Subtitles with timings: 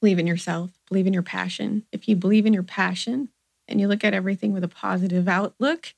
[0.00, 1.84] believe in yourself, believe in your passion.
[1.92, 3.28] If you believe in your passion
[3.68, 5.94] and you look at everything with a positive outlook,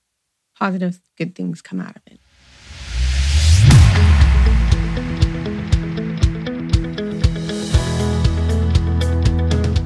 [0.59, 2.18] positive, good things come out of it.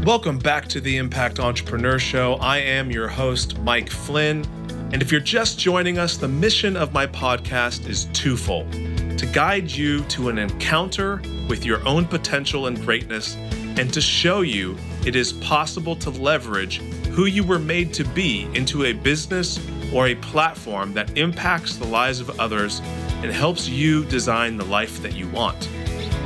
[0.06, 2.34] Welcome back to the Impact Entrepreneur Show.
[2.34, 4.46] I am your host, Mike Flynn.
[4.92, 9.70] And if you're just joining us, the mission of my podcast is twofold to guide
[9.70, 13.36] you to an encounter with your own potential and greatness,
[13.76, 16.78] and to show you it is possible to leverage
[17.16, 19.58] who you were made to be into a business
[19.92, 22.80] or a platform that impacts the lives of others
[23.22, 25.68] and helps you design the life that you want.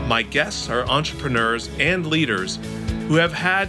[0.06, 2.58] My guests are entrepreneurs and leaders
[3.06, 3.68] who have had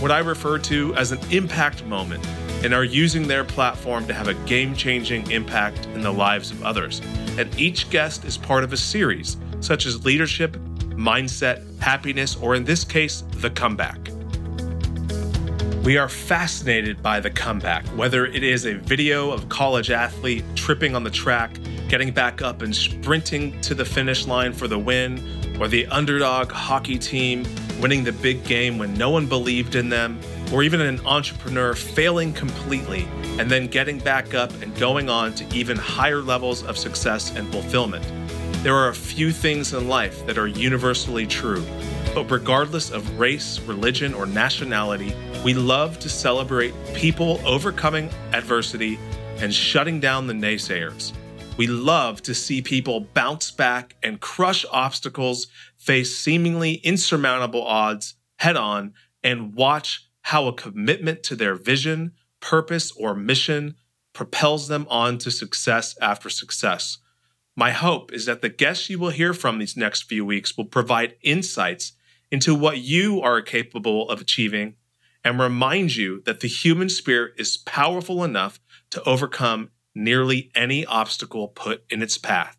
[0.00, 2.26] what I refer to as an impact moment
[2.64, 6.62] and are using their platform to have a game changing impact in the lives of
[6.62, 7.00] others.
[7.36, 10.56] And each guest is part of a series, such as leadership,
[11.02, 13.98] mindset, happiness, or in this case, the comeback.
[15.84, 20.44] We are fascinated by the comeback, whether it is a video of a college athlete
[20.54, 21.58] tripping on the track,
[21.88, 25.20] getting back up and sprinting to the finish line for the win,
[25.60, 27.44] or the underdog hockey team
[27.80, 30.20] winning the big game when no one believed in them,
[30.52, 33.08] or even an entrepreneur failing completely
[33.40, 37.50] and then getting back up and going on to even higher levels of success and
[37.50, 38.04] fulfillment.
[38.62, 41.66] There are a few things in life that are universally true,
[42.14, 45.12] but regardless of race, religion, or nationality,
[45.44, 49.00] we love to celebrate people overcoming adversity
[49.38, 51.12] and shutting down the naysayers.
[51.56, 58.56] We love to see people bounce back and crush obstacles, face seemingly insurmountable odds head
[58.56, 63.74] on, and watch how a commitment to their vision, purpose, or mission
[64.12, 66.98] propels them on to success after success.
[67.56, 70.64] My hope is that the guests you will hear from these next few weeks will
[70.64, 71.92] provide insights
[72.30, 74.76] into what you are capable of achieving
[75.22, 78.58] and remind you that the human spirit is powerful enough
[78.90, 82.56] to overcome nearly any obstacle put in its path.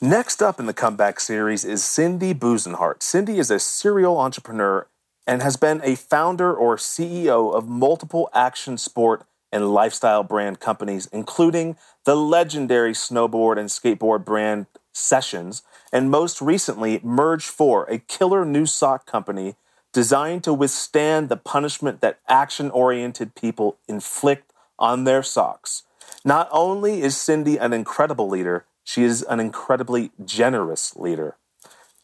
[0.00, 3.00] Next up in the comeback series is Cindi Busenhart.
[3.00, 4.88] Cindi is a serial entrepreneur
[5.26, 11.08] and has been a founder or CEO of multiple action sport and lifestyle brand companies,
[11.12, 14.66] including the legendary snowboard and skateboard brand
[14.98, 19.54] Sessions, and most recently, Merge4, a killer new sock company
[19.92, 25.84] designed to withstand the punishment that action oriented people inflict on their socks.
[26.24, 31.36] Not only is Cindi an incredible leader, she is an incredibly generous leader.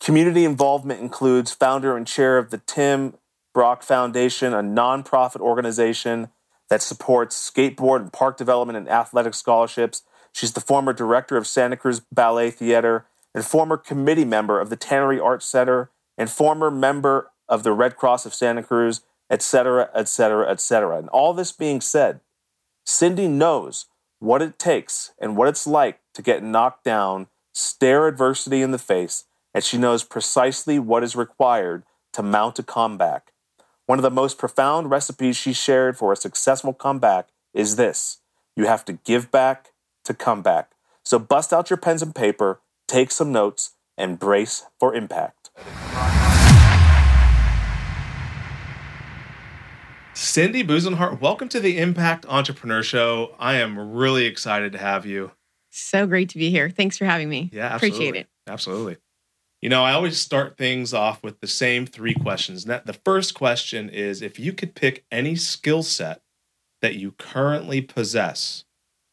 [0.00, 3.14] Community involvement includes founder and chair of the Tim
[3.54, 6.28] Brauch Foundation, a nonprofit organization
[6.74, 10.02] that supports skateboard and park development and athletic scholarships.
[10.32, 14.76] She's the former director of Santa Cruz Ballet Theater and former committee member of the
[14.76, 20.50] Tannery Arts Center and former member of the Red Cross of Santa Cruz, etc., etc.,
[20.50, 20.98] etc.
[20.98, 22.18] And all this being said,
[22.84, 23.86] Cindi knows
[24.18, 28.78] what it takes and what it's like to get knocked down, stare adversity in the
[28.78, 33.30] face, and she knows precisely what is required to mount a comeback.
[33.86, 38.20] One of the most profound recipes she shared for a successful comeback is this
[38.56, 39.72] you have to give back
[40.04, 40.70] to come back.
[41.02, 45.50] So bust out your pens and paper, take some notes, and brace for impact.
[50.14, 53.34] Cindi Busenhart, welcome to the Impact Entrepreneur Show.
[53.38, 55.32] I am really excited to have you.
[55.68, 56.70] So great to be here.
[56.70, 57.50] Thanks for having me.
[57.52, 58.08] Yeah, absolutely.
[58.08, 58.28] Appreciate it.
[58.46, 58.96] Absolutely.
[59.64, 62.66] You know, I always start things off with the same three questions.
[62.66, 66.20] The first question is if you could pick any skill set
[66.82, 68.66] that you currently possess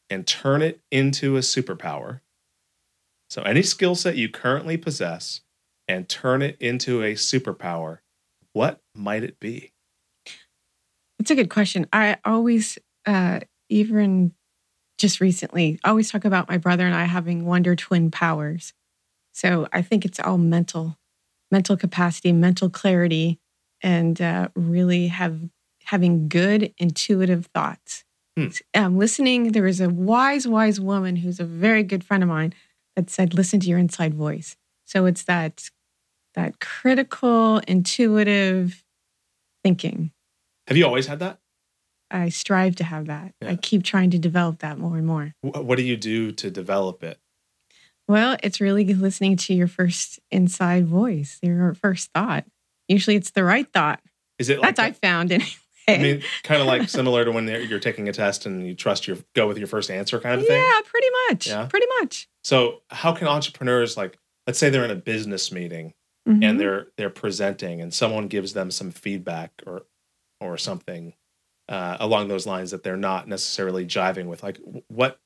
[0.09, 2.19] and turn it into a superpower.
[3.29, 5.39] So, any skill set you currently possess
[5.87, 7.99] and turn it into a superpower,
[8.51, 9.71] what might it be?
[11.17, 11.87] It's a good question.
[11.93, 14.33] I always, uh, even
[14.97, 18.73] just recently, always talk about my brother and I having wonder twin powers.
[19.33, 20.97] So I think it's all mental,
[21.51, 23.39] mental capacity, mental clarity,
[23.81, 25.39] and uh, really have
[25.85, 28.03] having good intuitive thoughts.
[28.37, 28.47] Hmm.
[28.73, 32.53] Um, listening, there was a wise, wise woman who's a very good friend of mine
[32.95, 34.55] that said, "Listen to your inside voice."
[34.85, 35.69] So it's that
[36.35, 38.83] that critical, intuitive
[39.63, 40.11] thinking
[40.67, 41.39] have you always had that?
[42.09, 43.33] I strive to have that.
[43.41, 43.51] Yeah.
[43.51, 45.33] I keep trying to develop that more and more.
[45.41, 47.19] What do you do to develop it?
[48.07, 52.45] Well, it's really listening to your first inside voice, your first thought.
[52.87, 54.01] Usually it's the right thought.
[54.39, 55.49] Is it like That's I found anyway.
[55.87, 59.07] I mean, kind of like similar to when you're taking a test and you trust
[59.07, 60.55] your go with your first answer kind of thing.
[60.61, 61.47] Yeah, pretty much.
[61.47, 61.65] Yeah.
[61.65, 62.29] Pretty much.
[62.43, 64.17] So, how can entrepreneurs like
[64.47, 65.93] let's say they're in a business meeting
[66.29, 66.43] Mhm.
[66.43, 69.83] and they're they're presenting and someone gives them some feedback or
[70.39, 71.13] or something
[71.67, 75.19] uh, along those lines that they're not necessarily jiving with like what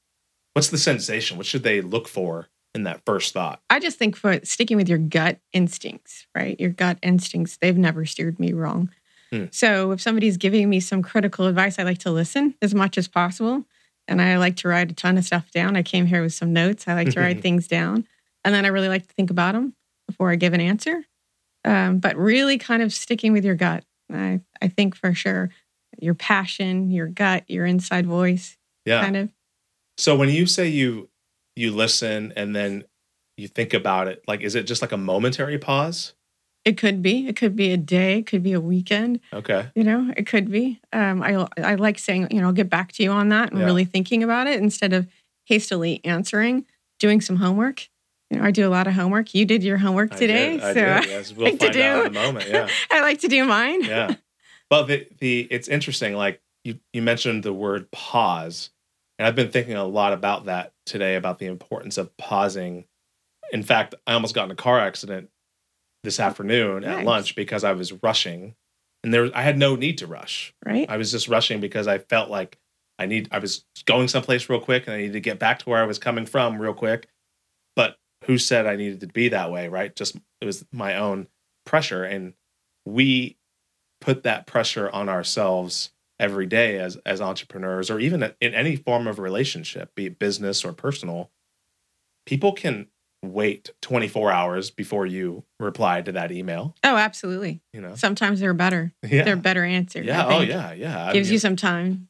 [0.54, 4.16] what's the sensation what should they look for in that first thought I just think
[4.16, 6.60] for sticking with your gut instincts, right?
[6.60, 8.92] Your gut instincts, they've never steered me wrong.
[9.32, 9.46] Hmm.
[9.52, 13.08] So if somebody's giving me some critical advice, I like to listen as much as
[13.08, 13.66] possible.
[14.08, 15.76] And I like to write a ton of stuff down.
[15.76, 16.88] I came here with some notes.
[16.88, 18.06] I like to write things down.
[18.44, 19.74] And then I really like to think about them
[20.08, 21.04] before I give an answer.
[21.64, 23.84] Um, but really kind of sticking with your gut.
[24.14, 25.50] I, I think for sure
[26.00, 29.30] your passion, your gut, your inside voice, yeah kind of.
[29.98, 31.10] so when you say you
[31.56, 32.84] you listen and then
[33.38, 36.14] you think about it like is it just like a momentary pause
[36.66, 37.28] It could be.
[37.28, 38.20] It could be a day.
[38.20, 39.20] It could be a weekend.
[39.34, 40.80] okay You know, it could be.
[40.92, 43.60] Um, I I like saying, you know, I'll get back to you on that and
[43.60, 43.66] Yeah.
[43.66, 45.06] really thinking about it instead of
[45.46, 46.66] hastily answering,
[47.00, 47.88] doing some homework.
[48.32, 49.36] You know, I do a lot of homework.
[49.36, 51.34] You did your homework I today, did, I so did, yes.
[51.34, 52.02] we'll like to find out do.
[52.02, 53.84] in a moment yeah I like to do mine.
[53.84, 54.16] yeah
[54.70, 58.72] but the, the it's interesting like you you mentioned the word pause
[59.20, 62.86] and i've been thinking a lot about that today about the importance of pausing.
[63.52, 65.30] In fact i almost got in a car accident
[66.04, 68.56] this oh, afternoon at lunch because i was rushing
[69.04, 70.54] and there was, i had no need to rush.
[70.66, 70.90] Right?
[70.90, 72.58] i was just rushing because i felt like
[73.00, 75.70] i need i was going someplace real quick and i needed to get back to
[75.70, 77.08] where i was coming from real quick.
[77.76, 79.96] But who said i needed to be that way right?
[79.96, 81.28] Just it was my own
[81.66, 82.34] pressure and
[82.86, 83.38] we
[84.02, 89.06] put that pressure on ourselves every day as as entrepreneurs or even in any form
[89.08, 91.30] of relationship be it business or personal
[92.26, 92.88] people can
[93.24, 97.62] wait 24 hours before you reply to that email Oh, absolutely.
[97.74, 98.94] you know Sometimes they're better.
[99.04, 100.06] yeah They're better answers.
[100.06, 102.08] Yeah oh yeah yeah I Gives mean, you some time.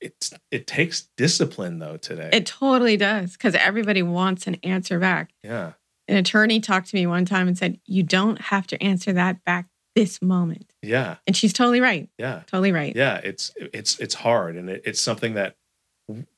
[0.00, 5.30] it's it takes discipline though today It totally does because everybody wants an answer back.
[5.42, 5.72] yeah
[6.08, 9.42] An attorney talked to me one time and said, "You don't have to answer that
[9.44, 9.66] back
[10.00, 12.08] this moment," yeah and she's totally right.
[12.18, 12.94] yeah Totally right.
[12.96, 15.56] yeah it's it's it's hard and it, it's something that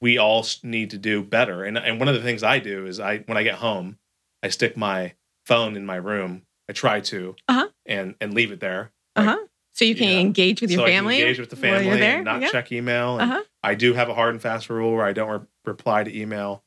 [0.01, 3.01] we all need to do better and and one of the things i do is
[3.01, 3.99] i when i get home
[4.43, 5.15] i stick my
[5.47, 7.69] phone in my room i try to Uh-huh.
[7.87, 9.39] and and leave it there Uh huh.
[9.75, 11.19] So you can engage with your so family.
[11.19, 12.17] Engage with the family there.
[12.17, 12.51] and not yeah.
[12.51, 13.43] check email Uh-huh.
[13.63, 16.63] i do have a hard and fast rule where i don't re- reply to email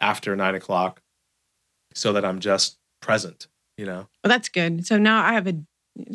[0.00, 1.02] after nine o'clock
[1.94, 3.46] so that i'm just present
[3.78, 4.86] you know Well, that's good.
[4.86, 5.54] So now I have a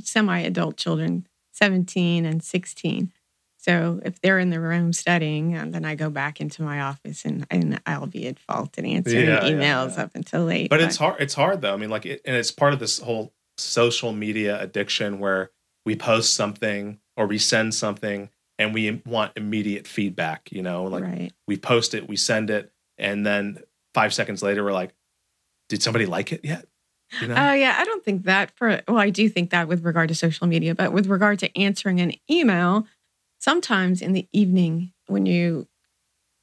[0.03, 3.11] semi-adult children, seventeen and sixteen.
[3.57, 7.25] So if they're in the room studying, and then I go back into my office
[7.25, 10.03] and, and I'll be at fault and answering Yeah, emails yeah.
[10.03, 10.69] up until late.
[10.69, 12.99] but it's hard it's hard though i mean like it, and it's part of this
[12.99, 15.49] whole social media addiction where
[15.83, 18.29] we post something or we send something
[18.59, 21.31] and we want immediate feedback you know like right.
[21.47, 23.57] we post it we send it and then
[23.95, 24.93] five seconds later we're like
[25.69, 26.67] did somebody like it yet
[27.21, 29.83] you know Oh yeah, I don't think that for well, I do think that with
[29.85, 32.85] regard to social media, but with regard to answering an email,
[33.39, 35.67] sometimes in the evening when you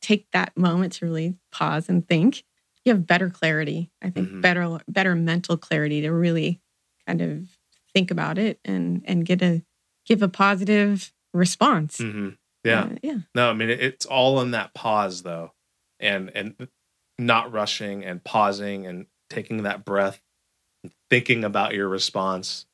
[0.01, 2.45] take that moment to really pause and think,
[2.85, 3.91] you have better clarity.
[4.03, 4.41] I think Mhm.
[4.41, 6.61] better better mental clarity to really
[7.07, 7.57] kind of
[7.95, 9.63] think about it and and get a
[10.07, 11.99] give a positive response.
[11.99, 12.31] hmm
[12.65, 13.19] yeah Uh, yeah.
[13.35, 15.53] No, I mean it- it's all in that pause though,
[16.01, 16.69] and and
[17.19, 20.22] not rushing and pausing and taking that breath,
[21.11, 22.67] thinking about your response.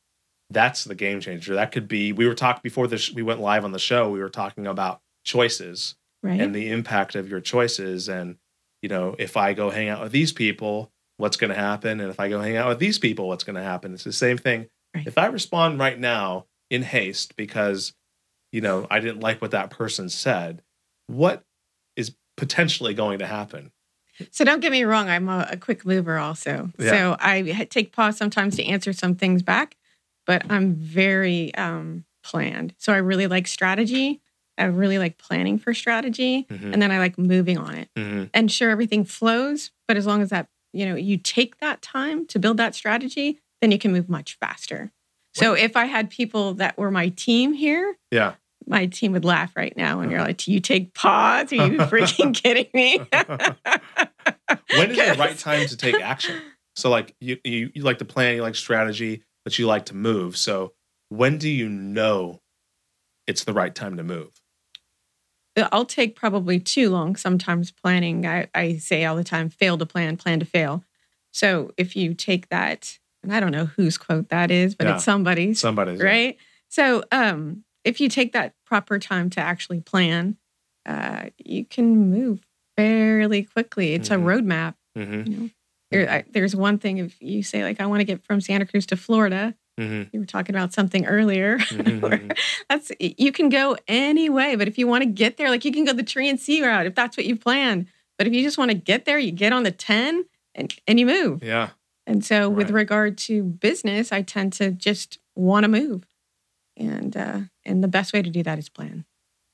[0.50, 1.54] That's the game changer.
[1.54, 2.12] That could be.
[2.12, 3.12] We were talking before this.
[3.12, 4.08] We went live on the show.
[4.10, 6.40] We were talking about choices Right.
[6.40, 8.08] and the impact of your choices.
[8.08, 8.36] And
[8.82, 12.00] you know, if I go hang out with these people, what's going to happen?
[12.00, 13.92] And if I go hang out with these people, what's going to happen?
[13.92, 14.68] It's the same thing.
[14.94, 15.06] Right.
[15.06, 17.92] If I respond right now in haste because
[18.52, 20.62] you know I didn't like what that person said,
[21.08, 21.42] what
[21.96, 23.70] is potentially going to happen?
[24.30, 26.70] So don't get me wrong, I'm a, a quick mover also.
[26.78, 26.90] Yeah.
[26.90, 29.76] So I take pause sometimes to answer some things back,
[30.26, 32.74] but I'm very um, planned.
[32.78, 34.20] So I really like strategy.
[34.56, 36.72] I really like planning for strategy, Mhm.
[36.72, 37.88] and then I like moving on it.
[37.96, 38.28] Mhm.
[38.34, 42.26] And sure, everything flows, but as long as that you know you take that time
[42.26, 44.90] to build that strategy, then you can move much faster.
[45.34, 48.34] So if I had people that were my team here, Yeah.
[48.68, 51.52] My team would laugh right now, and you're like, "Do you take pause?
[51.52, 53.00] Are you freaking kidding me?"
[54.70, 56.40] when is the right time to take action?
[56.76, 59.96] So like you, you you like to plan, you like strategy, but you like to
[59.96, 60.36] move.
[60.36, 60.72] So
[61.08, 62.40] when do you know
[63.26, 64.30] it's the right time to move?
[65.72, 68.26] I'll take probably too long sometimes planning.
[68.26, 70.84] I, I say all the time, fail to plan, plan to fail.
[71.32, 74.94] So if you take that, and I don't know whose quote that is, but Yeah.
[74.94, 76.36] it's somebody's, Somebody's right?
[76.68, 80.36] So um, if you take that proper time to actually plan,
[80.86, 82.40] uh, you can move
[82.76, 83.94] fairly quickly.
[83.94, 84.14] It's Mhm.
[84.14, 85.50] a roadmap, hmm you know.
[85.90, 88.66] There, I, there's one thing if you say like I want to get from Santa
[88.66, 89.54] Cruz to Florida.
[89.80, 90.08] Mhm.
[90.12, 91.56] You were talking about something earlier.
[91.70, 92.38] Mhm, where mhm.
[92.68, 95.72] that's you can go any way, but if you want to get there, like you
[95.72, 97.86] can go the tree and sea route if that's what you plan.
[98.18, 100.98] But if you just want to get there, you get on the ten and and
[101.00, 101.42] you move.
[101.42, 101.70] Yeah.
[102.06, 106.06] And so, with regard to business, I tend to just want to move,
[106.76, 109.04] and uh, and the best way to do that is plan.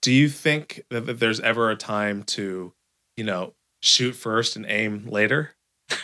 [0.03, 2.73] Do you think that, there's ever a time to,
[3.17, 5.53] you know, shoot first and aim later?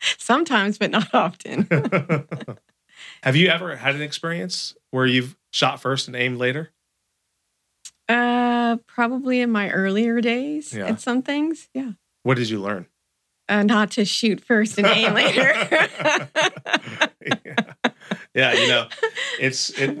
[0.00, 1.68] Sometimes, but not often.
[3.22, 6.70] Have you ever had an experience where you've shot first and aimed later?
[8.08, 10.86] uh, probably in my earlier days Yeah.
[10.86, 11.92] at some things, yeah.
[12.24, 12.86] What did you learn?
[13.48, 15.42] Uh, not to shoot first and aim later.
[17.44, 17.54] yeah.
[18.34, 18.88] yeah, you know,
[19.40, 19.98] it's it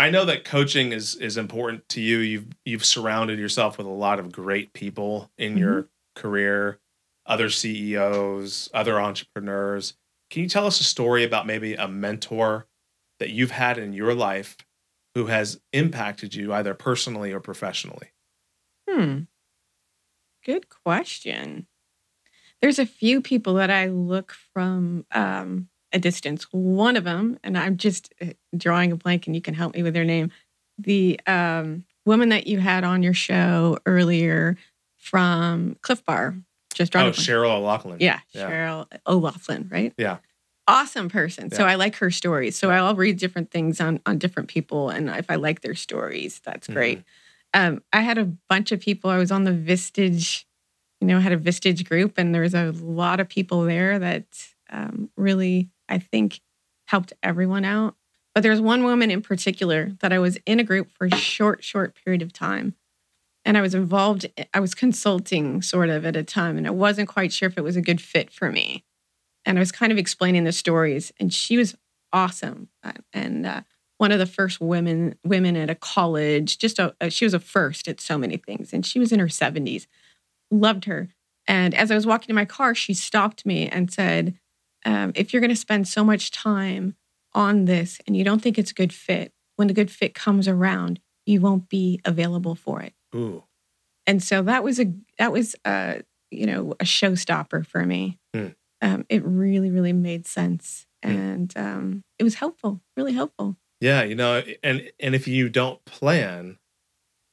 [0.00, 2.18] I know that coaching is is important to you.
[2.20, 6.78] You've you've surrounded yourself with a lot of great people in your career,
[7.26, 9.98] other CEOs, other entrepreneurs.
[10.30, 12.66] Can you tell us a story about maybe a mentor
[13.18, 14.56] that you've had in your life
[15.14, 18.12] who has impacted you either personally or professionally?
[18.88, 19.24] Hmm.
[20.46, 21.66] Good question.
[22.62, 26.44] There's a few people that I look from um, a distance.
[26.52, 29.82] One of them, and I'm just uh, drawing a blank, and you can help me
[29.82, 30.30] with their name.
[30.78, 34.56] The um, woman that you had on your show earlier
[34.96, 36.34] from Clif Bar,
[36.74, 37.12] just drawing Oh.
[37.12, 37.98] Cheryl O'Loughlin.
[38.00, 38.50] Yeah, Yeah.
[38.50, 39.92] Cheryl O'Loughlin, right?
[39.96, 40.18] Yeah.
[40.68, 41.50] Awesome person.
[41.50, 42.56] So I like her stories.
[42.56, 46.40] So I'll read different things on on different people, and if I like their stories,
[46.44, 46.74] that's Mm-hmm.
[46.74, 47.02] great.
[47.52, 49.10] Um, I had a bunch of people.
[49.10, 50.44] I was on the Vistage,
[51.00, 54.24] you know, had a Vistage group, and there was a lot of people there that
[54.70, 56.40] um, really, I think,
[56.86, 57.96] helped everyone out.
[58.34, 61.62] But there's one woman in particular that I was in a group for a short,
[61.64, 62.74] short period of time.
[63.44, 67.08] And I was involved, I was consulting sort of at a time, and I wasn't
[67.08, 68.84] quite sure if it was a good fit for me.
[69.46, 71.74] And I was kind of explaining the stories, and she was
[72.12, 72.68] awesome.
[72.84, 73.62] Uh, And uh,
[73.98, 77.40] one of the first women women at a college, just a, a- she was a
[77.40, 79.86] first at so many things, and she was in her 70s.
[80.50, 81.08] Loved her.
[81.46, 84.38] And as I was walking to my car, she stopped me and said,
[84.84, 86.96] um, "If you're going to spend so much time
[87.34, 90.48] on this and you don't think it's a good fit, when the good fit comes
[90.48, 93.44] around, you won't be available for it." Ooh.
[94.06, 98.18] and so that was a that was a you know a showstopper for me.
[98.34, 98.48] Hmm.
[98.82, 101.10] Um, it really really made sense, Hmm.
[101.10, 103.56] and um, it was helpful, really helpful.
[103.80, 106.58] Yeah, you know, and and if you don't plan,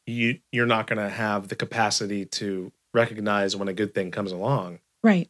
[0.06, 4.32] you you're not going to have the capacity to recognize when a good thing comes
[4.32, 5.30] along, Right.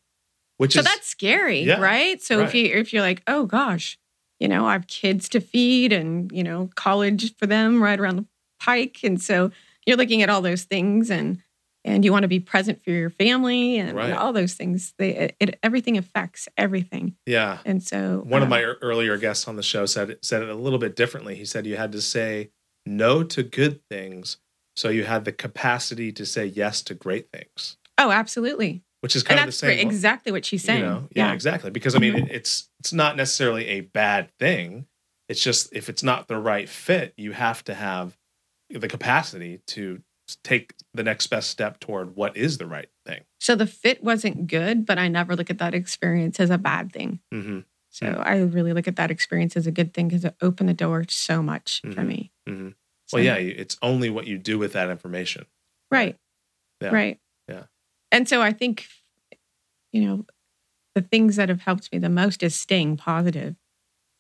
[0.58, 2.22] Which so is that's scary, Yeah, right?
[2.22, 2.56] So if right.
[2.56, 3.98] you if you're like, oh gosh,
[4.40, 8.18] you know, I have kids to feed, and you know, college for them right around
[8.18, 8.26] the
[8.60, 9.52] pike, and so
[9.86, 11.42] you're looking at all those things, and
[11.86, 14.12] and you want to be present for your family, and Right.
[14.12, 14.94] all those things.
[14.98, 17.60] They it, it everything affects everything, yeah.
[17.66, 20.50] and so One of um, my earlier guests on the show said it, said it
[20.50, 21.36] a little bit differently.
[21.36, 22.52] He said you had to say
[22.86, 24.38] no to good things
[24.76, 28.84] so you had the capacity to say yes to great things, oh, absolutely.
[29.02, 29.80] Which is And kind of the same.
[29.88, 30.80] exactly what she's saying.
[30.80, 31.34] You know, yeah, yeah.
[31.34, 31.70] exactly.
[31.72, 32.26] Because I mean, Mhm.
[32.28, 34.88] it, it's it's not necessarily a bad thing.
[35.30, 38.18] It's just if it's not the right fit, you have to have
[38.70, 40.02] the capacity to
[40.44, 43.22] take the next best step toward what is the right thing.
[43.40, 46.92] So the fit wasn't good, but I never look at that experience as a bad
[46.92, 47.20] thing.
[47.32, 48.18] hmm So Yeah.
[48.18, 51.06] I really look at that experience as a good thing because it opened the door
[51.08, 52.08] so much for Mhm.
[52.08, 52.32] me.
[52.46, 52.70] hmm
[53.06, 55.46] So- Well, yeah, it's only what you do with that information.
[55.90, 56.18] Right.
[56.82, 56.90] Yeah.
[56.90, 57.20] Right.
[58.18, 58.88] And so I think,
[59.92, 60.26] you know,
[60.96, 63.56] the things that have helped me the most is staying positive.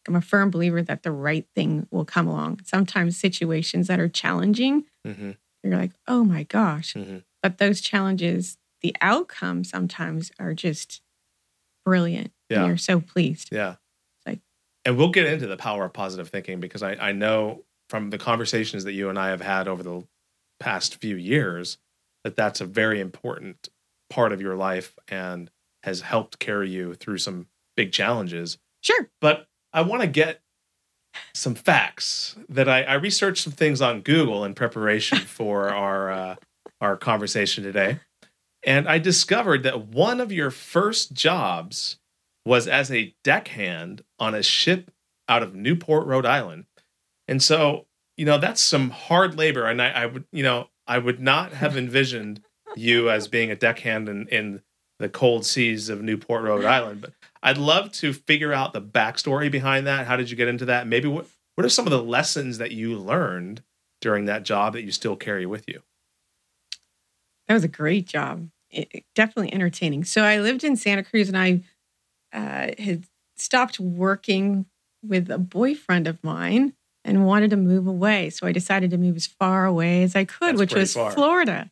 [0.08, 2.62] I'm a firm believer that the right thing will come along.
[2.64, 5.32] Sometimes situations that are challenging, hmm
[5.64, 6.94] you're like, oh my gosh.
[6.94, 11.02] hmm But those challenges, the outcomes sometimes are just
[11.84, 12.32] brilliant.
[12.52, 12.60] Yeah.
[12.60, 13.50] And you're so pleased.
[13.52, 13.78] Yeah.
[14.28, 14.42] like-
[14.86, 18.20] and we'll get into the power of positive thinking because I, I know from the
[18.20, 20.04] conversations that you and I have had over the
[20.60, 21.80] past few years
[22.24, 23.70] that that's a very important
[24.10, 25.50] part of your life and
[25.84, 28.58] has helped carry you through some big challenges.
[28.82, 29.10] Sure.
[29.22, 30.42] But I want to get
[31.34, 36.36] some facts that I, I researched some things on Google in preparation for our uh,
[36.80, 38.00] our conversation today,
[38.64, 41.98] and I discovered that one of your first jobs
[42.46, 44.92] was as a deckhand on a ship
[45.28, 46.66] out of Newport, Rhode Island,
[47.28, 50.98] and so you know that's some hard labor, and I, I would you know I
[50.98, 52.42] would not have envisioned
[52.78, 54.62] you as being a deckhand in, in
[55.00, 59.52] the cold seas of Newport, Rhode Island, but I'd love to figure out the backstory
[59.52, 60.08] behind that.
[60.08, 60.88] How did you get into that?
[60.88, 63.64] Maybe what what are some of the lessons that you learned
[64.02, 65.82] during that job that you still carry with you?
[67.48, 68.50] That was a great job.
[68.70, 70.04] it, definitely entertaining.
[70.04, 71.62] So I lived in Santa Cruz and I
[72.34, 73.06] uh, had
[73.38, 74.66] stopped working
[75.04, 76.74] with a boyfriend of mine
[77.06, 78.30] and wanted to move away.
[78.30, 81.12] So I decided to move as far away as I could, That's which was far.
[81.12, 81.72] Florida.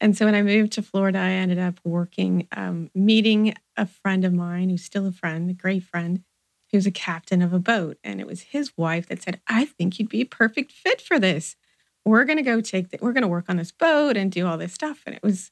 [0.00, 4.24] And so when I moved to Florida, I ended up working, um, meeting a friend
[4.24, 6.22] of mine who's still a friend, a great friend,
[6.70, 7.96] who's a captain of a boat.
[8.04, 11.18] And it was his wife that said, I think you'd be a perfect fit for
[11.18, 11.56] this.
[12.04, 14.46] We're going to go take, the, we're going to work on this boat and do
[14.46, 15.02] all this stuff.
[15.06, 15.50] And it was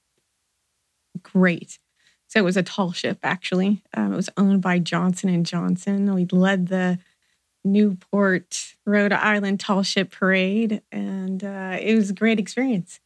[1.22, 1.78] great.
[2.28, 3.82] So it was a tall ship, actually.
[3.94, 6.12] Um, it was owned by Johnson and Johnson.
[6.14, 6.98] We led the
[7.64, 13.00] Newport, Rhode Island Tall Ship Parade, and uh, it was a great experience.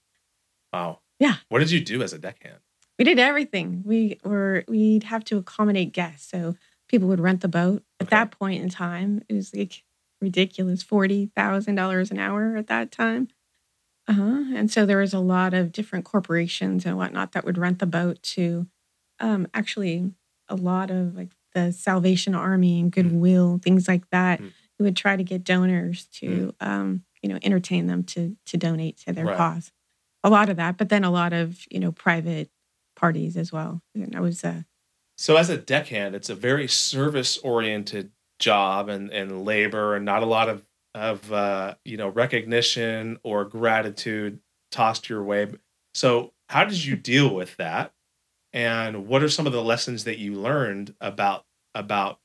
[0.73, 0.99] Wow.
[1.19, 1.37] Yeah.
[1.49, 2.59] What did you do as a deckhand?
[2.99, 3.83] We did everything.
[3.85, 6.57] We were we'd have to accommodate guests, so
[6.89, 7.83] people would rent the boat.
[8.01, 8.17] At Okay.
[8.17, 9.85] that point in time, it was like
[10.21, 13.29] ridiculous forty thousand dollars an hour at that time.
[14.09, 14.45] Uh huh.
[14.55, 17.87] And so there was a lot of different corporations and whatnot that would rent the
[17.87, 18.67] boat to,
[19.21, 20.13] um, actually
[20.49, 24.41] a lot of like the Salvation Army and Goodwill, things like that.
[24.41, 24.53] Mm.
[24.79, 28.97] Who would try to get donors to, um, you know, entertain them to to donate
[28.99, 29.37] to their Right.
[29.37, 29.73] cause.
[30.25, 32.51] A lot of that, but then a lot of you know private
[32.97, 33.83] parties as well.
[33.95, 34.63] And I was uh,
[35.17, 40.23] So as a deckhand, it's a very service oriented job and, and labor and not
[40.23, 45.49] a lot of of uh, you know recognition or gratitude tossed your way.
[45.95, 47.93] So how did you deal with that?
[48.53, 51.45] And what are some of the lessons that you learned about
[51.75, 52.19] about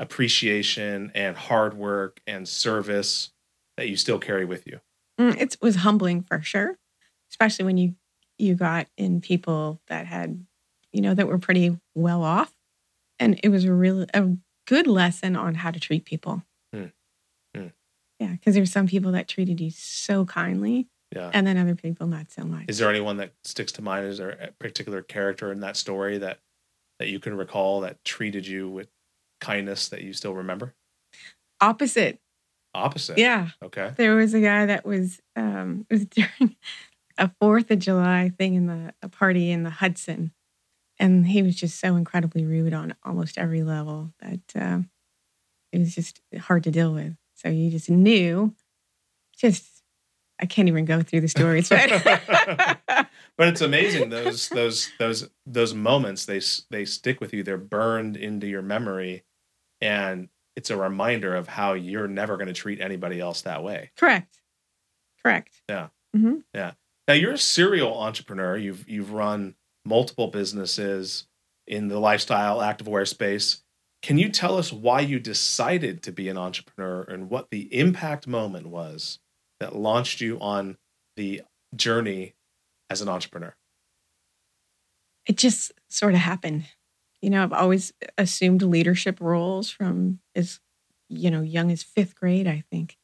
[0.00, 3.30] appreciation and hard work and service
[3.76, 4.80] that you still carry with you?
[5.18, 6.78] Mm, it was humbling for sure,
[7.40, 7.94] especially when you
[8.38, 10.44] you got in people that had,
[10.92, 12.52] you know, that were pretty well off,
[13.18, 14.28] and it was a real a
[14.66, 16.42] good lesson on how to treat people.
[16.72, 16.86] Hmm.
[17.56, 17.66] Hmm.
[18.20, 21.30] Yeah, because there were some people that treated you so kindly, Yeah.
[21.32, 22.64] and then other people not so much.
[22.68, 24.06] Is there anyone that sticks to mind?
[24.06, 26.38] Is there a particular character in that story that
[26.98, 28.88] that you can recall that treated you with
[29.40, 30.74] kindness that you still remember?
[31.60, 32.20] Opposite,
[32.74, 33.18] Opposite.
[33.18, 33.48] yeah.
[33.62, 33.92] Okay.
[33.96, 36.56] There was a guy that was um it was during
[37.18, 40.32] a Fourth of July thing in the a party in the Hudson,
[40.98, 44.90] and he was just so incredibly rude on almost every level that um,
[45.72, 47.14] it was just hard to deal with.
[47.34, 48.54] So you just knew,
[49.36, 49.82] just
[50.40, 51.90] I can't even go through the stories, but
[53.36, 56.40] But it's amazing those those those those moments they
[56.70, 57.42] they stick with you.
[57.42, 59.24] They're burned into your memory,
[59.80, 63.90] and it's a reminder of how you're never going to treat anybody else that way.
[63.96, 64.40] correct,
[65.22, 65.62] correct.
[65.68, 65.88] Yeah.
[66.14, 66.38] hmm
[67.08, 68.56] Now you're a serial entrepreneur.
[68.56, 71.26] You've you've run multiple businesses
[71.66, 73.62] in the lifestyle active activewear space.
[74.02, 78.28] Can you tell us why you decided to be an entrepreneur and what the impact
[78.28, 79.18] moment was
[79.58, 80.76] that launched you on
[81.16, 81.42] the
[81.74, 82.34] journey
[82.90, 83.56] as an entrepreneur?
[85.28, 86.64] it just sort of happened.
[87.20, 90.60] You know, I've always assumed leadership roles from as
[91.08, 92.48] you know young as fifth grade.
[92.48, 92.96] I think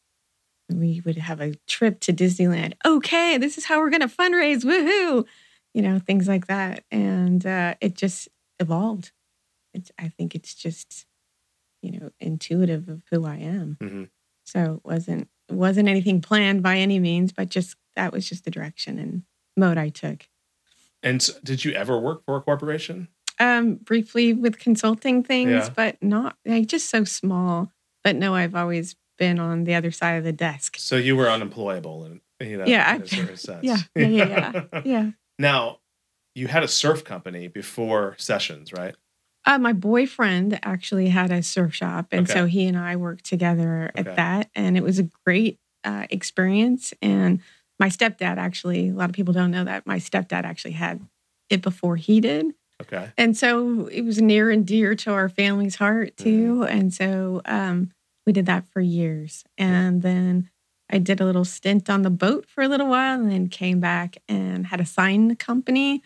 [0.71, 2.75] we would have a trip to Disneyland.
[2.85, 4.65] Okay, this is how we're going to fundraise.
[4.65, 5.25] Woohoo!
[5.75, 8.29] You know, things like that, and uh, it just
[8.61, 9.13] evolved.
[9.75, 11.07] It's, I think it's just
[11.83, 13.77] you know intuitive of who I am.
[13.83, 14.09] Mhm.
[14.45, 18.45] So it wasn't it wasn't anything planned by any means, but just that was just
[18.45, 19.23] the direction and
[19.57, 20.29] mode I took.
[21.03, 23.09] And s did you ever work for a corporation?
[23.41, 25.69] um briefly with consulting things Yeah.
[25.75, 27.73] but not like just so small
[28.05, 31.29] but no i've always been on the other side of the desk So you were
[31.31, 33.65] unemployable, and you know, Yeah, in I- a certain sense.
[33.65, 34.53] yeah, yeah, yeah,
[34.85, 35.79] yeah now,
[36.35, 38.95] you had a surf company before Sessions, right?
[39.47, 42.33] uh, my boyfriend actually had a surf shop and Okay.
[42.33, 44.09] so he and i worked together Okay.
[44.11, 47.41] at that and it was a great uh, experience and
[47.79, 51.01] my stepdad actually a lot of people don't know that my stepdad actually had
[51.51, 52.47] it before he did
[52.83, 53.13] Okay.
[53.19, 57.91] and so it was near and dear to our family's heart too and so um,
[58.27, 60.51] we did that for years and then
[60.91, 63.81] i did a little stint on the boat for a little while and then came
[63.81, 66.03] back and had a sign company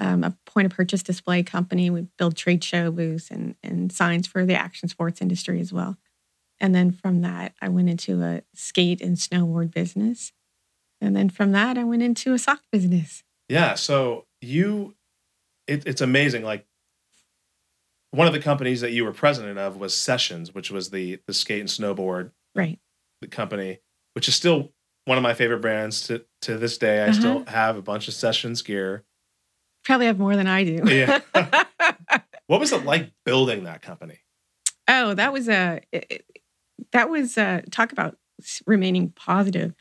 [0.00, 4.26] um, a point of purchase display company we build trade show booths and, and signs
[4.26, 5.96] for the action sports industry as well
[6.60, 10.32] and then from that i went into a skate and snowboard business
[11.00, 13.74] and then from that i went into a sock business Yeah.
[13.74, 14.94] So you,
[15.66, 16.44] it, it's amazing.
[16.44, 16.66] Like
[18.10, 21.34] one of the companies that you were president of was Sessions, which was the the
[21.34, 22.78] skate and snowboard right
[23.30, 23.80] company,
[24.14, 24.72] which is still
[25.04, 27.00] one of my favorite brands to to this day.
[27.00, 27.12] I Uh-huh.
[27.12, 29.04] still have a bunch of Sessions gear.
[29.84, 31.20] probably have more than i do Yeah.
[32.46, 34.20] What was it like building that company?
[34.88, 36.24] Oh, that was a it-
[36.92, 38.16] that was a talk about
[38.66, 39.74] remaining positive.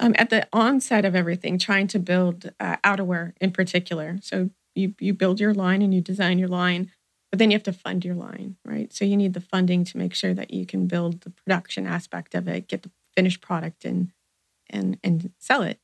[0.00, 4.18] Um, at the onset of everything, trying to build uh, outerwear in particular.
[4.22, 6.90] So you you build your line and you design your line,
[7.36, 8.90] but then you have to fund your line, right?
[8.94, 12.34] So you need the funding to make sure that you can build the production aspect
[12.34, 14.10] of it, get the finished product and
[14.70, 15.78] and and sell it.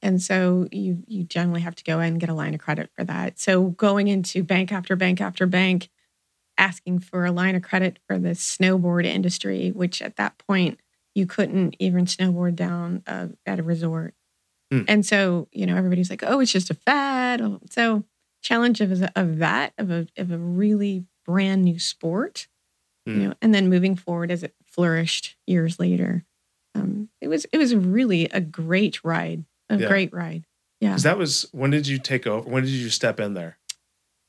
[0.00, 3.04] And so you you generally have to go and get a line of credit for
[3.04, 3.38] that.
[3.38, 5.90] So going into bank after bank after bank,
[6.56, 10.80] asking for a line of credit for the snowboard industry, which at that point
[11.14, 14.14] you couldn't even snowboard down uh, at a resort.
[14.72, 14.84] Hmm.
[14.88, 17.42] And so, you know, everybody's like, oh, it's just a fad.
[17.68, 18.04] So
[18.44, 22.46] challenge of, of that, of a, of a really brand new sport,
[23.06, 23.20] Hmm.
[23.20, 26.24] you know, and then moving forward as it flourished years later.
[26.76, 29.88] Um, it was, it was really a great ride, a Yeah.
[29.88, 30.44] great ride.
[30.80, 30.92] Yeah.
[30.92, 32.48] 'Cause that was when did you take over?
[32.48, 33.58] When did you step in there?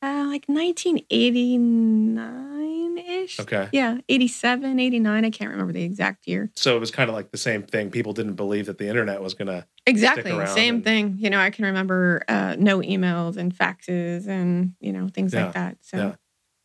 [0.05, 3.39] Uh, like 1989 ish.
[3.39, 3.69] Okay.
[3.71, 3.97] Yeah.
[4.07, 5.25] 87, 89.
[5.25, 6.51] I can't remember the exact year.
[6.55, 7.89] So it was kind of like the same thing.
[7.89, 9.65] People didn't believe that the internet was going to.
[9.87, 10.31] Exactly.
[10.45, 11.15] Same and- thing.
[11.17, 15.45] You know, I can remember uh, no emails and faxes and, you know, things Yeah,
[15.45, 15.77] like that.
[15.81, 16.13] So, yeah.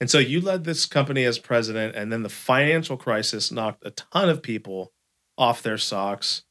[0.02, 3.90] And so you led this company as president, and then the financial crisis knocked a
[3.90, 4.92] ton of people
[5.38, 6.42] off their socks.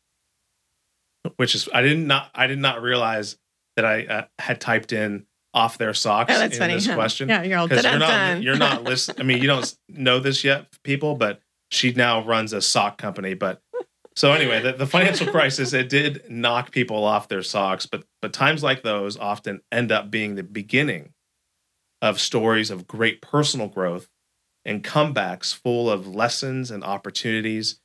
[1.36, 3.38] Which is I did not I did not realize
[3.75, 6.74] that I uh, had typed in off their socks oh, that's in funny.
[6.76, 6.96] this huh?
[6.96, 7.30] question.
[7.30, 9.20] Yeah, you're all because you're not you're not listening.
[9.20, 13.34] I mean, you don't know this yet, people, but she now runs a sock company.
[13.34, 13.62] But
[14.16, 18.34] so anyway, the, the financial crisis it did knock people off their socks, but but
[18.34, 21.14] times like those often end up being the beginning
[22.02, 24.10] of stories of great personal growth
[24.66, 27.80] and comebacks full of lessons and opportunities.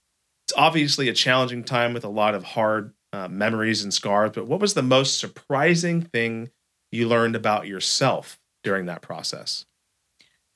[0.47, 4.33] It's obviously a challenging time with a lot of hard uh, memories and scars.
[4.35, 6.51] But what was the most surprising thing
[6.95, 9.67] you learned about yourself during that process?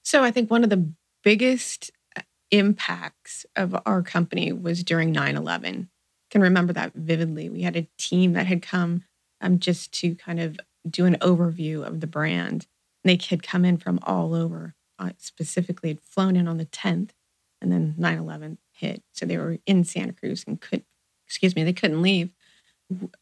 [0.02, 0.90] So I think one of the
[1.22, 5.84] biggest uh, impacts of our company was during 9-11.
[5.84, 5.86] I
[6.30, 7.48] can remember that vividly.
[7.48, 9.04] We had a team that had come
[9.40, 12.66] um, just to kind of do an overview of the brand.
[13.04, 16.66] And they had come in from all over, uh, specifically had flown in on the
[16.66, 17.10] 10th
[17.60, 19.02] and then 9-11 hit.
[19.12, 20.84] So they were in Santa Cruz and could,
[21.26, 22.30] excuse me, they couldn't leave.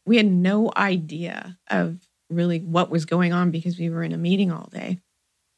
[0.05, 4.17] We had no idea of really what was going on because we were in a
[4.17, 4.99] meeting all day.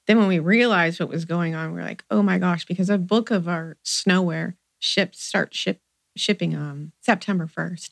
[0.07, 2.89] Then when we realized what was going on, we are like, oh my gosh, because
[2.89, 5.81] a book of our snowwear ships start ship
[6.15, 7.91] shipping um September 1st.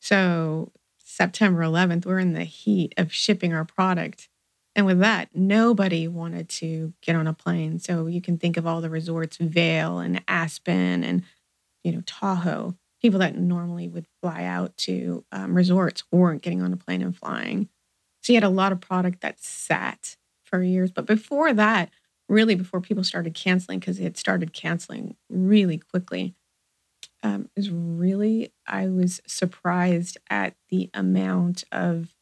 [0.00, 4.28] So September 11th, we're in the heat of shipping our product.
[4.76, 7.78] And with that, nobody wanted to get on a plane.
[7.78, 11.22] So you can think of all the resorts, Vail and Aspen and,
[11.84, 12.74] you know, Tahoe.
[13.00, 17.16] People that normally would fly out to um, resorts weren't getting on a plane and
[17.16, 17.68] flying.
[18.32, 20.90] You had a lot of product that sat for years.
[20.90, 21.90] But before that,
[22.28, 26.34] really before people started canceling, because it started canceling really quickly,
[27.22, 32.14] um, is really, I was surprised at the amount of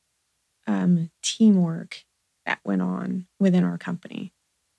[0.67, 2.05] um, teamwork
[2.47, 4.33] that went on within our company.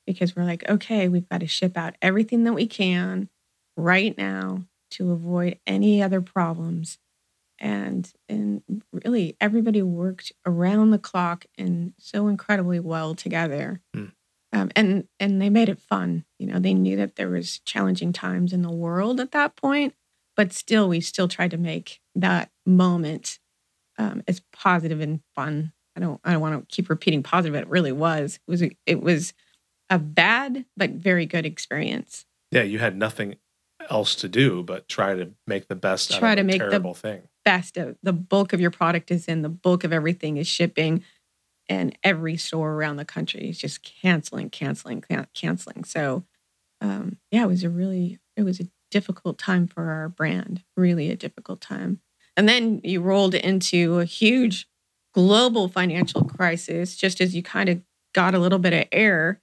[0.06, 3.30] Because we're like, okay, we've got to ship out everything that we can
[3.78, 6.98] right now to avoid any other problems.
[7.64, 13.80] And and really everybody worked around the clock and so incredibly well together.
[13.96, 14.08] Hmm.
[14.52, 16.26] Um, and and they made it fun.
[16.38, 19.96] You know, they knew that there was challenging times in the world at that point,
[20.36, 23.40] but still, we still tried to make that moment
[23.98, 25.72] um, as positive and fun.
[25.96, 27.56] I don't I don't want to keep repeating positive.
[27.56, 28.40] It really was.
[28.46, 29.34] It was a, it was
[29.90, 32.26] a bad but very good experience.
[32.52, 33.38] Yeah, you had nothing
[33.90, 36.94] else to do but try to make the best Try out to make the- terrible
[36.94, 37.22] thing.
[37.46, 39.42] Of the bulk of your product is in.
[39.42, 41.04] The bulk of everything is shipping,
[41.68, 45.84] and every store around the country is just canceling, canceling, can- canceling.
[45.84, 46.24] So,
[46.82, 50.64] um, yeah, it was a really it was a difficult time for our brand.
[50.78, 52.00] Really a difficult time.
[52.38, 54.68] And then you rolled into a huge
[55.14, 57.82] global financial crisis, just as you kind of
[58.14, 59.42] got a little bit of air.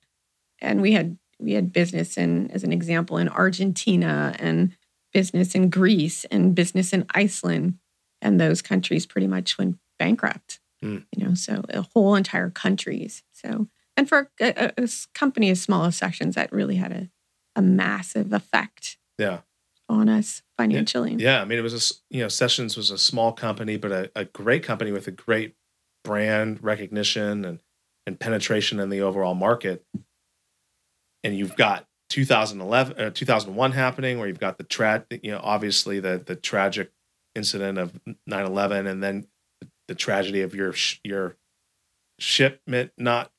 [0.60, 4.76] And we had we had business in, as an example, in Argentina and
[5.12, 7.78] business in Greece and business in Iceland,
[8.22, 10.60] and those countries pretty much went bankrupt.
[10.82, 10.98] Hmm.
[11.14, 13.22] You know, so a whole entire countries.
[13.32, 14.72] So, and for a
[15.14, 17.08] company as small as Sessions, that really had a,
[17.54, 19.40] a massive effect Yeah.
[19.88, 21.16] on us financially.
[21.18, 24.10] Yeah, I mean, it was a you know Sessions was a small company, but a,
[24.16, 25.54] a great company with a great
[26.04, 27.60] brand recognition and
[28.06, 29.84] and penetration in the overall market.
[31.22, 36.00] And you've got 2011, uh, 2001 happening, where you've got the tra- you know, obviously
[36.00, 36.90] the the tragic
[37.34, 39.26] incident of 9/11, and then
[39.88, 41.36] the tragedy of your sh- your
[42.18, 43.32] shipment not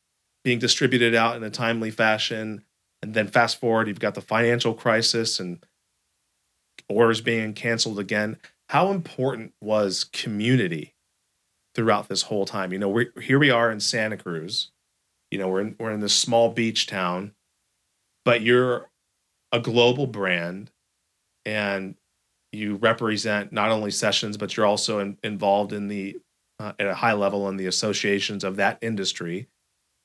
[0.44, 2.66] being distributed out in a timely fashion.
[3.02, 5.64] And then fast forward, you've got the financial crisis and
[6.90, 8.38] orders being canceled again.
[8.70, 10.96] How important was community
[11.76, 12.74] throughout this whole time?
[12.74, 14.72] You know, we here we are in Santa Cruz,
[15.32, 17.34] you know, we're in, we're in this small beach town,
[18.26, 18.90] but you're
[19.52, 20.72] a global brand
[21.46, 21.96] and
[22.52, 26.18] you represent not only sessions, but you're also in, involved in the,
[26.60, 29.48] uh, at a high level in the associations of that industry.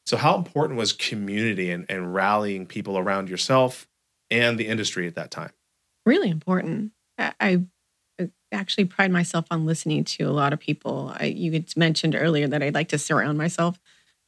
[0.07, 3.89] So, how important was community and, and rallying people around yourself
[4.31, 5.51] and the industry at that time?
[6.05, 6.93] Really important.
[7.19, 11.13] I, I actually pride myself on listening to a lot of people.
[11.19, 13.81] I, you had mentioned earlier that I'd like to surround myself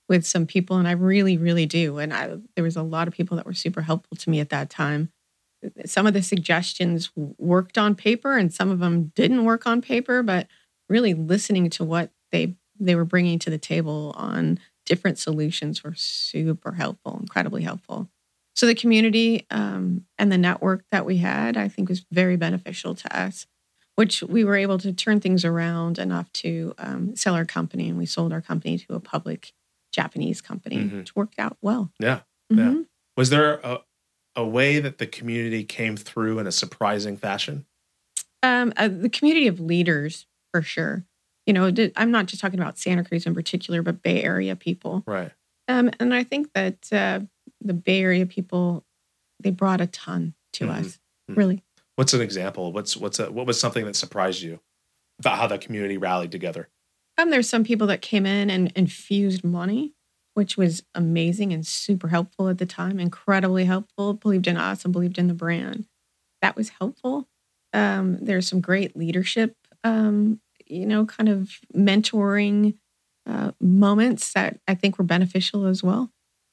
[0.08, 1.98] with some people, and I really, really do.
[1.98, 4.50] And I, there was a lot of people that were super helpful to me at
[4.50, 5.12] that time.
[5.86, 10.22] Some of the suggestions worked on paper, and some of them didn't work on paper.
[10.22, 10.46] But
[10.88, 15.94] really, listening to what they they were bringing to the table on different solutions were
[15.94, 18.08] super helpful, incredibly helpful.
[18.54, 22.94] So the community um, and the network that we had, I think, was very beneficial
[22.94, 23.46] to us
[23.98, 27.88] which we were able to turn things around enough to um, sell our company.
[27.88, 29.52] And we sold our company to a public
[29.92, 30.98] Japanese company, mm-hmm.
[30.98, 31.90] which worked out well.
[31.98, 32.20] Yeah.
[32.52, 32.58] Mm-hmm.
[32.76, 32.82] Yeah.
[33.16, 33.80] Was there a,
[34.38, 37.66] a way that the community came through in a surprising fashion?
[38.44, 41.04] Um, uh, the community of leaders, for sure.
[41.44, 45.02] You know, I'm not just talking about Santa Cruz in particular, but Bay Area people.
[45.06, 45.32] Right.
[45.66, 47.20] Um, and I think that uh,
[47.60, 48.84] the Bay Area people,
[49.40, 50.80] they brought a ton to mm-hmm.
[50.80, 51.34] us, mm-hmm.
[51.34, 51.64] really.
[51.96, 52.72] What's an example?
[52.72, 54.60] What's what's a, what was something that surprised you
[55.18, 56.68] about how the community rallied together?
[57.16, 59.94] Um, there's some people that came in and infused money,
[60.38, 63.00] which was amazing and super helpful at the time.
[63.00, 64.14] Incredibly helpful.
[64.14, 65.84] Believed in us and believed in the brand.
[66.42, 67.26] That was helpful.
[67.72, 72.78] Um, there's some great leadership, um, you know, kind of mentoring
[73.26, 76.12] uh, moments that I think were beneficial as well.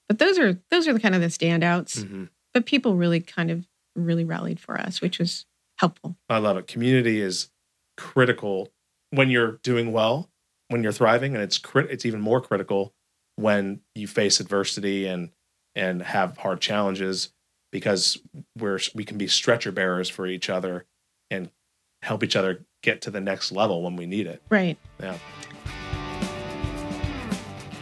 [0.10, 2.00] But those are those are the kind of the standouts.
[2.00, 2.24] Mm-hmm.
[2.56, 5.46] But people really kind of really rallied for us, which was
[5.78, 6.18] helpful.
[6.28, 6.66] I love it.
[6.66, 7.52] Community is
[7.98, 8.70] critical
[9.12, 10.32] when you're doing well,
[10.70, 12.96] when you're thriving, and it's crit- it's even more critical
[13.36, 15.32] when you face adversity and
[15.76, 17.34] and have hard challenges
[17.72, 18.18] because
[18.58, 20.86] we're we can be stretcher bearers for each other
[21.30, 21.50] and
[22.02, 24.42] help each other get to the next level when we need it.
[24.50, 24.78] Right.
[25.00, 25.18] Yeah.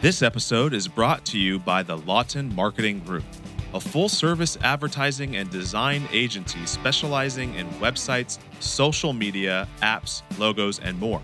[0.01, 3.23] This episode is brought to you by the Lawton Marketing Group
[3.73, 10.99] a full service advertising and design agency specializing in websites, social media, apps, logos, and
[10.99, 11.21] more.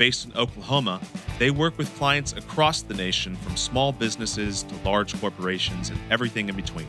[0.00, 1.00] Based in Oklahoma,
[1.38, 6.48] they work with clients across the nation from small businesses to large corporations and everything
[6.48, 6.86] in between.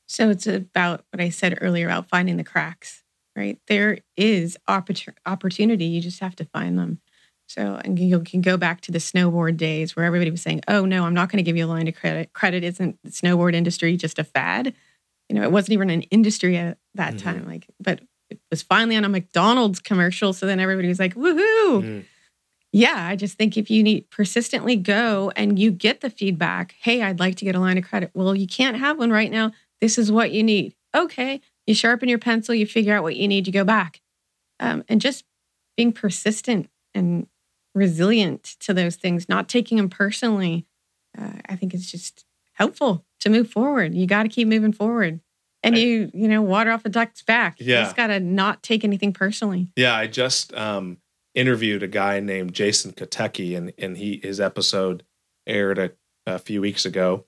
[0.09, 3.03] So it's about what I said earlier about finding the cracks,
[3.35, 3.59] right?
[3.67, 5.87] There is opportunity.
[5.87, 7.01] You just have to find them.
[7.49, 10.85] So and you can go back to the snowboard days where everybody was saying, "Oh
[10.85, 12.33] no, I'm not going to give you a line of credit.
[12.33, 14.75] Credit isn't the snowboard industry just a fad."
[15.33, 17.25] You know, it wasn't even an industry at that mm-hmm.
[17.25, 17.47] time.
[17.47, 20.33] Like, but it was finally on a McDonald's commercial.
[20.33, 22.01] So then everybody was like, "Woohoo!" Mm-hmm.
[22.75, 27.03] Yeah, I just think if you need persistently go and you get the feedback, "Hey,
[27.03, 29.53] I'd like to get a line of credit." Well, you can't have one right now
[29.83, 30.77] this is what you need.
[30.95, 31.41] Okay.
[31.67, 34.01] You sharpen your pencil, you figure out what you need, you go back.
[34.61, 35.25] Um, and just
[35.77, 37.27] being persistent and
[37.75, 40.67] resilient to those things, not taking them personally,
[41.19, 43.95] uh, I think it's just helpful to move forward.
[43.95, 45.21] You got to keep moving forward.
[45.63, 47.57] And I- you, you know, water off a duck's back.
[47.59, 47.79] Yeah.
[47.81, 49.69] You just got to not take anything personally.
[49.77, 50.99] Yeah, I just um,
[51.35, 55.05] interviewed a guy named Jason Katecki, and and he his episode
[55.47, 55.93] aired a,
[56.27, 57.25] a few weeks ago.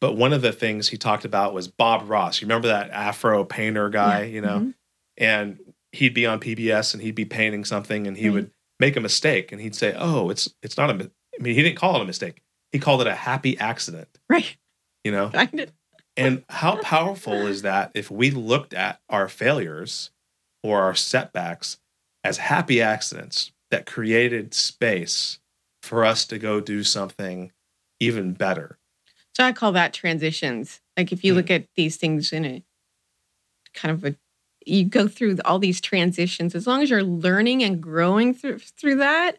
[0.00, 2.40] But one of the things he talked about was Bob Ross.
[2.40, 4.26] You remember that Afro painter guy, Yeah.
[4.26, 4.58] you know?
[4.60, 4.74] Mhm.
[5.16, 5.58] And
[5.92, 8.34] he'd be on PBS and he'd be painting something, and he Right.
[8.34, 8.50] would
[8.80, 11.76] make a mistake, and he'd say, "Oh, it's it's not a I mean, he didn't
[11.78, 12.40] call it a mistake.
[12.74, 14.08] He called it a happy accident.
[14.28, 14.56] Right.
[15.04, 15.30] You know,
[16.16, 20.10] and how powerful is that if we looked at our failures
[20.64, 21.78] or our setbacks
[22.24, 25.38] as happy accidents that created space
[25.84, 27.52] for us to go do something
[28.00, 28.76] even better?
[29.36, 30.80] So I call that transitions.
[30.96, 31.36] Like if you hmm.
[31.36, 32.64] look at these things in a
[33.72, 34.16] kind of a,
[34.66, 36.56] you go through all these transitions.
[36.56, 39.38] As long as you're learning and growing through through that,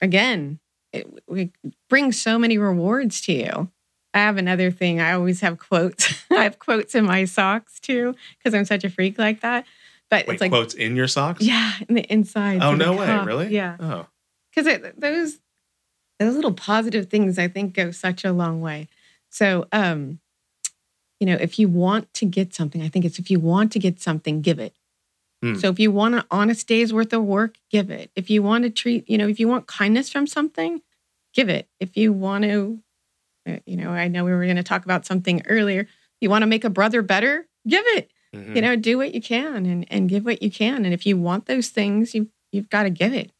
[0.00, 0.59] again,
[0.92, 1.50] it, it
[1.88, 3.70] brings so many rewards to you.
[4.12, 5.00] I have another thing.
[5.00, 6.14] I always have quotes.
[6.30, 9.66] I have quotes in my socks too because I'm such a freak like that.
[10.08, 11.42] But Wait, it's like, quotes in your socks?
[11.42, 12.62] yeah, in the inside.
[12.62, 13.24] Oh, no way.
[13.24, 13.48] Really?
[13.48, 14.06] Yeah Oh,
[14.54, 15.38] because those
[16.18, 18.88] those little positive things I think go such a long way.
[19.30, 20.18] So, um,
[21.20, 23.78] you know, if you want to get something, I think it's if you want to
[23.78, 24.74] get something, give it.
[25.42, 25.54] Hmm.
[25.56, 28.10] So if you want an honest day's worth of work, give it.
[28.14, 30.82] If you want to treat, you know, if you want kindness from something,
[31.34, 31.68] give it.
[31.80, 32.80] If you want to,
[33.48, 35.86] uh, you know, I know we were going to talk about something earlier.
[36.20, 38.54] You want to make a brother better, give it mhm.
[38.54, 41.16] you know do what you can and, and give what you can and if you
[41.16, 43.32] want those things you you've got to give it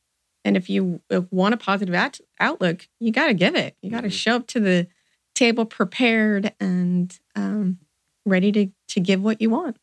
[0.44, 4.02] and if you want a positive out- outlook you got to give it you got
[4.02, 4.12] to Mhm.
[4.12, 4.88] show up to the
[5.34, 7.78] table prepared and um,
[8.26, 9.76] ready to to give what you want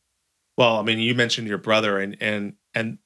[0.58, 2.98] Well, I mean, you mentioned your brother, and and and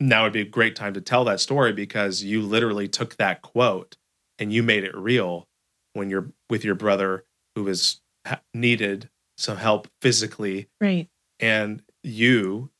[0.00, 3.42] now would be a great time to tell that story because you literally took that
[3.42, 3.96] quote
[4.38, 5.48] and you made it real
[5.94, 8.00] when you're with your brother who was
[8.54, 11.08] needed some help physically, right
[11.40, 12.70] and you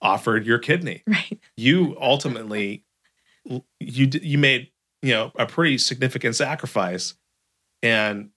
[0.00, 1.02] offered your kidney.
[1.06, 2.84] right You ultimately
[3.44, 4.70] you you made
[5.02, 7.14] you know a pretty significant sacrifice,
[7.82, 8.30] and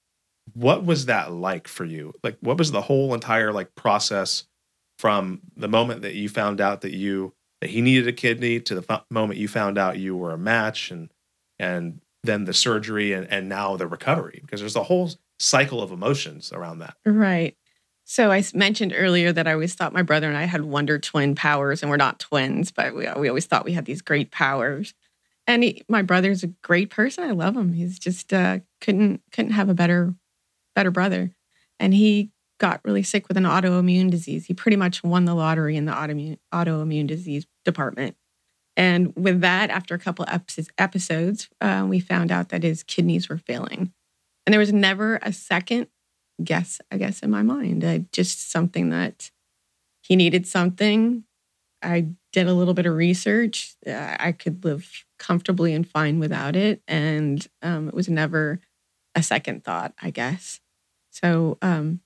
[0.54, 2.14] what was that like for you?
[2.24, 4.46] Like, what was the whole entire like process
[5.00, 8.76] from the moment that you found out that you that he needed a kidney to
[8.76, 11.10] the f- moment you found out you were a match, and
[11.58, 14.40] and then the surgery, and and now the recovery?
[14.44, 15.10] Because there's a whole
[15.40, 16.98] cycle of emotions around that.
[17.06, 17.56] right
[18.04, 21.34] so i mentioned earlier that i always thought my brother and i had wonder twin
[21.34, 24.94] powers and we're not twins but we, we always thought we had these great powers
[25.48, 29.52] and he, my brother's a great person i love him he's just uh, couldn't couldn't
[29.54, 30.14] have a better
[30.76, 31.32] better brother
[31.80, 32.30] and he
[32.60, 35.92] got really sick with an autoimmune disease he pretty much won the lottery in the
[35.92, 38.16] autoimmune autoimmune disease department.
[38.78, 40.26] And with that after a couple
[40.78, 43.92] episodes, uh, we found out that his kidneys were failing.
[44.46, 45.88] And there was never a second
[46.42, 48.08] guess i guess in my mind.
[48.14, 49.32] Just something that
[50.02, 51.26] he needed something.
[51.82, 53.76] I did a little bit of research.
[53.86, 56.82] Uh, i could live comfortably and fine without it.
[56.88, 58.60] And um, it was never
[59.14, 60.62] a second thought i guess.
[61.12, 62.00] So um,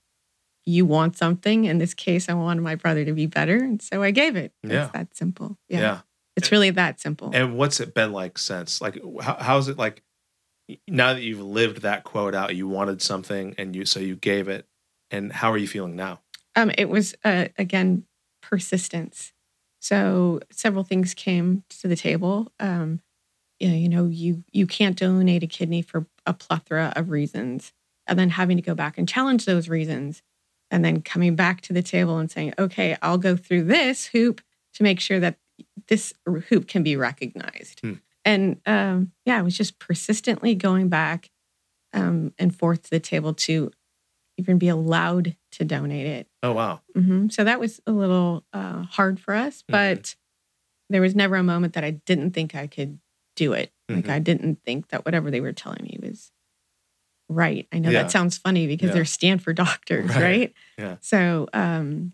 [0.65, 4.01] you want something in this case i wanted my brother to be better and so
[4.03, 4.89] i gave it it's Yeah.
[4.93, 5.99] that simple yeah, yeah.
[6.37, 8.81] it's really that simple And what's it been like since?
[8.81, 10.01] Like, how, how's it like
[10.87, 12.55] now that you've lived that quote out?
[12.55, 14.65] You wanted something, and you so you gave it.
[15.11, 16.21] And how are you feeling now?
[16.55, 18.05] Um, it was uh, again
[18.41, 19.33] persistence.
[19.81, 22.51] So several things came to the table.
[22.59, 23.01] Um,
[23.59, 27.73] you, know, you know, you you can't donate a kidney for a plethora of reasons,
[28.07, 30.21] and then having to go back and challenge those reasons,
[30.73, 34.41] and then coming back to the table and saying, "Okay, I'll go through this hoop
[34.73, 35.37] to make sure that
[35.87, 36.13] this
[36.49, 37.93] hoop can be recognized." Hmm.
[38.25, 41.29] And um, yeah, I was just persistently going back
[41.93, 43.71] um, and forth to the table to
[44.37, 46.27] even be allowed to donate it.
[46.41, 50.15] Oh wow, hmm So that was a little uh, hard for us, but
[50.89, 52.99] there was never a moment that I didn't think I could
[53.35, 53.71] do it.
[53.89, 54.09] Like Mhm.
[54.09, 56.31] I didn't think that whatever they were telling me was
[57.29, 57.67] right.
[57.71, 58.03] I know Yeah.
[58.03, 58.93] that sounds funny because Yeah.
[58.95, 60.21] they're Stanford doctors, Right.
[60.21, 60.53] right?
[60.77, 60.95] Yeah.
[61.01, 62.13] So, um,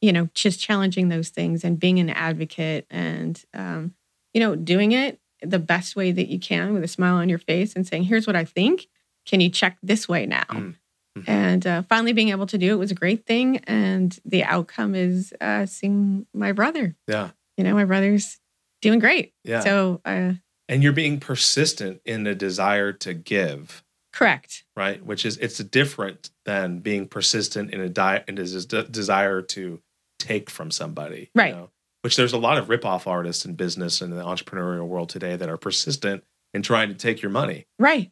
[0.00, 3.94] you know, just challenging those things and being an advocate and, um,
[4.34, 7.38] you know, doing it the best way that you can with a smile on your
[7.38, 8.86] face and saying, here's what I think.
[9.26, 10.44] Can you check this way now?
[10.50, 10.74] Mm.
[11.18, 11.28] Mhm.
[11.28, 13.58] And uh, finally being able to do it was a great thing.
[13.66, 16.94] And the outcome is uh, seeing my brother.
[17.08, 18.38] yeah, You know, my brother's
[18.82, 19.32] doing great.
[19.44, 19.60] yeah.
[19.60, 20.34] So, uh,
[20.68, 23.82] and you're being persistent in the desire to give,
[24.16, 24.64] correct.
[24.76, 25.04] right?
[25.04, 29.80] Which is it's different than being persistent in a di- in a des- desire to
[30.18, 31.54] take from somebody, you Right.
[31.54, 31.70] know?
[32.02, 35.48] Which there's a lot of rip-off artists in business and the entrepreneurial world today that
[35.48, 37.66] are persistent in trying to take your money.
[37.78, 38.10] Right.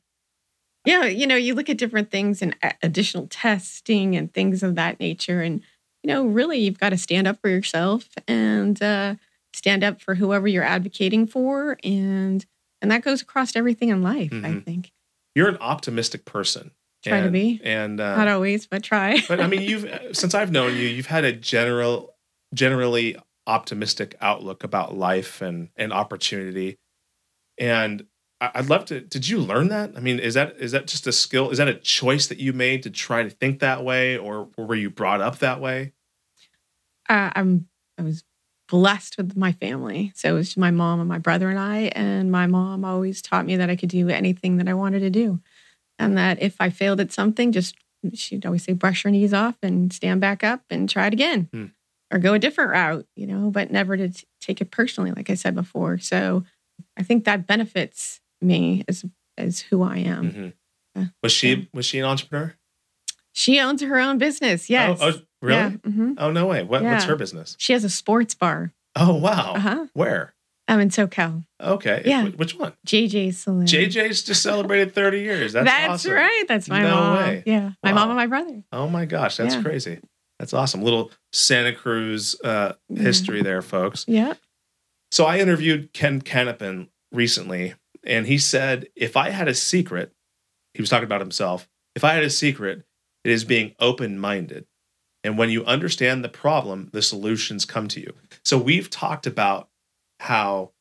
[0.85, 5.01] yeah, you know, you look at different things and additional testing and things of that
[5.01, 5.41] nature.
[5.41, 5.63] And,
[6.03, 9.15] you know, really, you've got to stand up for yourself and uh,
[9.55, 11.79] stand up for whoever you're advocating for.
[11.83, 12.45] And,
[12.83, 14.45] and that goes across everything in life, mm-hmm.
[14.45, 14.93] I think.
[15.35, 16.71] You're an optimistic person.
[17.03, 17.61] Try and, to be.
[17.63, 19.21] And uh, not always, but try.
[19.29, 22.15] but I mean, you've, since I've known you, you've had a general,
[22.55, 23.17] generally
[23.47, 26.79] optimistic outlook about life and, and opportunity.
[27.59, 28.07] And
[28.41, 29.01] I'd love to.
[29.01, 29.93] Did you learn that?
[29.97, 31.51] I mean, is that is that just a skill?
[31.51, 34.67] Is that a choice that you made to try to think that way, or, or
[34.67, 35.93] were you brought up that way?
[37.09, 37.69] Uh, I'm.
[37.97, 38.25] I was
[38.69, 41.93] blessed with my family, so it was my mom and my brother and I.
[41.95, 45.11] And my mom always taught me that I could do anything that I wanted to
[45.11, 45.41] do,
[45.99, 47.75] and that if I failed at something, just
[48.13, 51.49] she'd always say, brush your knees off and stand back up and try it again,
[51.53, 51.67] hmm.
[52.13, 53.07] or go a different route.
[53.17, 55.99] You know, but never to t- take it personally, like I said before.
[55.99, 56.45] So
[56.97, 59.05] I think that benefits me as
[59.37, 60.31] as who I am.
[60.31, 61.05] Mm-hmm.
[61.23, 62.55] Was she was she an entrepreneur?
[63.33, 64.71] She owns her own business.
[64.71, 64.99] Yes.
[65.03, 65.61] Oh, oh really?
[65.61, 65.71] Yeah.
[65.71, 66.15] Mm-hmm.
[66.19, 66.63] Oh no way.
[66.63, 66.93] What, yeah.
[66.93, 67.57] What's her business?
[67.59, 68.73] She has a sports bar.
[68.97, 69.55] Oh wow.
[69.55, 69.87] Uh-huh.
[69.93, 70.35] Where?
[70.67, 71.45] I'm in SoCal.
[71.61, 72.03] Okay.
[72.07, 72.29] Yeah.
[72.29, 72.73] Which one?
[72.87, 73.67] JJ's Saloon.
[73.67, 75.53] JJ's just celebrated 30 years.
[75.53, 76.13] That's, that's awesome.
[76.13, 76.45] right.
[76.49, 77.17] That's my no mom.
[77.19, 77.43] Way.
[77.45, 77.73] Yeah.
[77.83, 77.97] My wow.
[77.97, 78.65] mom and my brother.
[78.73, 79.37] Oh my gosh.
[79.37, 79.63] That's yeah.
[79.63, 80.01] crazy.
[80.39, 80.83] That's awesome.
[80.83, 84.05] Little Santa Cruz uh, history there, folks.
[84.09, 84.35] Yeah.
[85.11, 87.75] So I interviewed Ken Canopin recently,
[88.05, 90.13] and he said, if I had a secret,
[90.73, 92.85] he was talking about himself, if I had a secret,
[93.23, 94.67] it is being open minded.
[95.25, 98.15] And when you understand the problem, the solutions come to you.
[98.45, 99.69] So we've talked about
[100.21, 100.73] how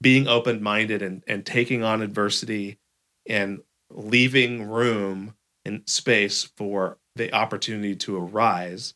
[0.00, 2.78] being open minded and, and taking on adversity
[3.28, 5.34] and leaving room
[5.64, 8.94] and space for the opportunity to arise.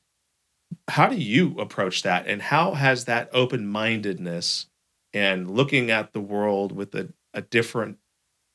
[0.88, 2.26] How do you approach that?
[2.26, 4.66] And how has that open mindedness
[5.12, 7.98] and looking at the world with a a different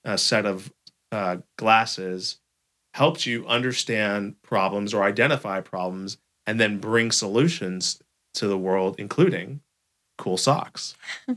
[0.04, 0.74] uh, set of
[1.14, 2.41] uh, glasses
[2.94, 8.02] helps you understand problems or identify problems and then bring solutions
[8.34, 9.62] to the world, including
[10.18, 10.96] cool socks.
[11.28, 11.36] uh,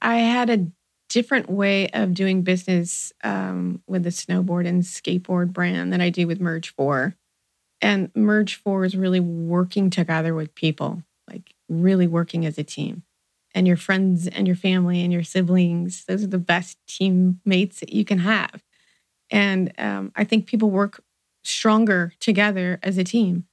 [0.00, 0.66] I had a
[1.08, 6.26] different way of doing business um, with the snowboard and skateboard brand than I do
[6.26, 7.14] with Merge 4.
[7.82, 13.02] And Merge 4 is really working together with people, like really working as a team
[13.54, 16.04] and your friends and your family and your siblings.
[16.04, 18.62] Those are the best teammates that you can have.
[19.30, 21.02] And um, I think people work
[21.44, 23.46] stronger together as a team.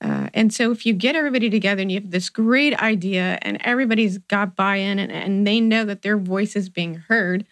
[0.00, 3.58] Uh, and so if you get everybody together and you have this great idea and
[3.62, 7.46] everybody's got buy-in and, and they know that their voice is being heard,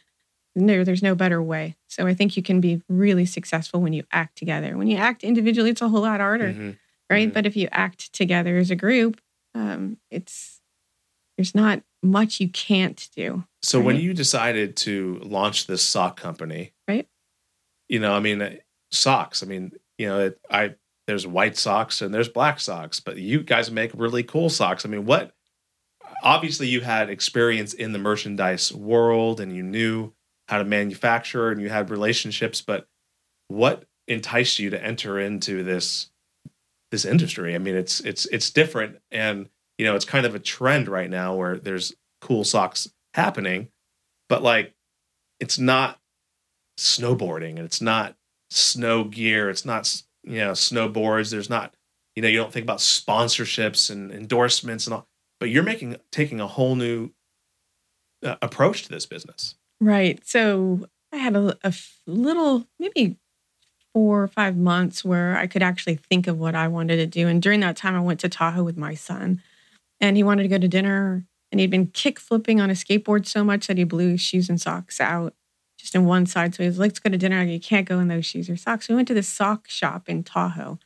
[0.55, 1.77] no, there's no better way.
[1.89, 4.77] So I think you can be really successful when you act together.
[4.77, 6.71] When you act individually, it's a whole lot harder, mm-hmm.
[7.09, 7.29] right?
[7.29, 7.35] Mm-hmm.
[7.35, 9.21] But if you act together as a group,
[9.55, 10.61] um, it's
[11.39, 13.45] there's not much you can't do.
[13.63, 13.87] So right?
[13.87, 17.09] when you decided to launch this sock company, right?
[17.93, 18.55] You know, I mean, uh,
[18.91, 19.43] socks.
[19.43, 20.77] I mean, you know, it, I
[21.07, 24.87] there's white socks and there's black socks, but you guys make really cool socks.
[24.87, 25.35] I mean, what?
[26.23, 30.15] Obviously, you had experience in the merchandise world and you knew
[30.49, 32.89] how to manufacture and you had relationships, but
[33.49, 36.09] what enticed you to enter into this
[36.91, 37.55] this industry?
[37.55, 41.11] I mean, it's it's it's different and you know, it's kind of a trend right
[41.11, 43.69] now where there's cool socks happening,
[44.31, 44.73] but like
[45.41, 45.99] it's not
[46.83, 48.17] snowboarding and it's not
[48.51, 49.49] snow gear.
[49.51, 51.31] It's not, you know, snowboards.
[51.31, 51.75] There's not,
[52.15, 55.07] you know, you don't think about sponsorships and endorsements and all,
[55.41, 57.11] but you're making, taking a whole new
[58.25, 59.55] uh, approach to this business.
[59.81, 60.25] Right.
[60.27, 61.73] So I had a, a
[62.07, 63.17] little, maybe
[63.93, 67.29] four or five months where I could actually think of what I wanted to do.
[67.29, 69.43] And during that time, I went to Tahoe with my son
[70.01, 73.27] and he wanted to go to dinner and he'd been kick flipping on a skateboard
[73.27, 75.35] so much that he blew his shoes and socks out
[75.83, 76.55] just in one side.
[76.55, 77.43] So he was like, let's go to dinner.
[77.43, 78.87] You can't go in those shoes or socks.
[78.87, 80.79] So we went to the sock shop in Tahoe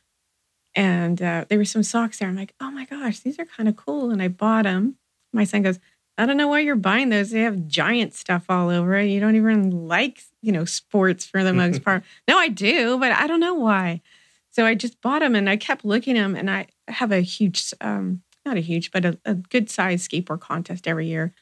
[0.75, 2.27] and uh, there were some socks there.
[2.27, 4.09] I'm like, oh my gosh, these are kind of cool.
[4.09, 4.95] And I bought them.
[5.31, 5.79] My son goes,
[6.17, 7.29] I don't know why you're buying those.
[7.29, 9.05] They have giant stuff all over it.
[9.05, 12.03] You don't even like, you know, sports for the most part.
[12.27, 14.01] no, I do, but I don't know why.
[14.49, 17.21] So I just bought them and I kept looking at them and I have a
[17.21, 21.33] huge um, not a huge, but a, a good sized skateboard contest every year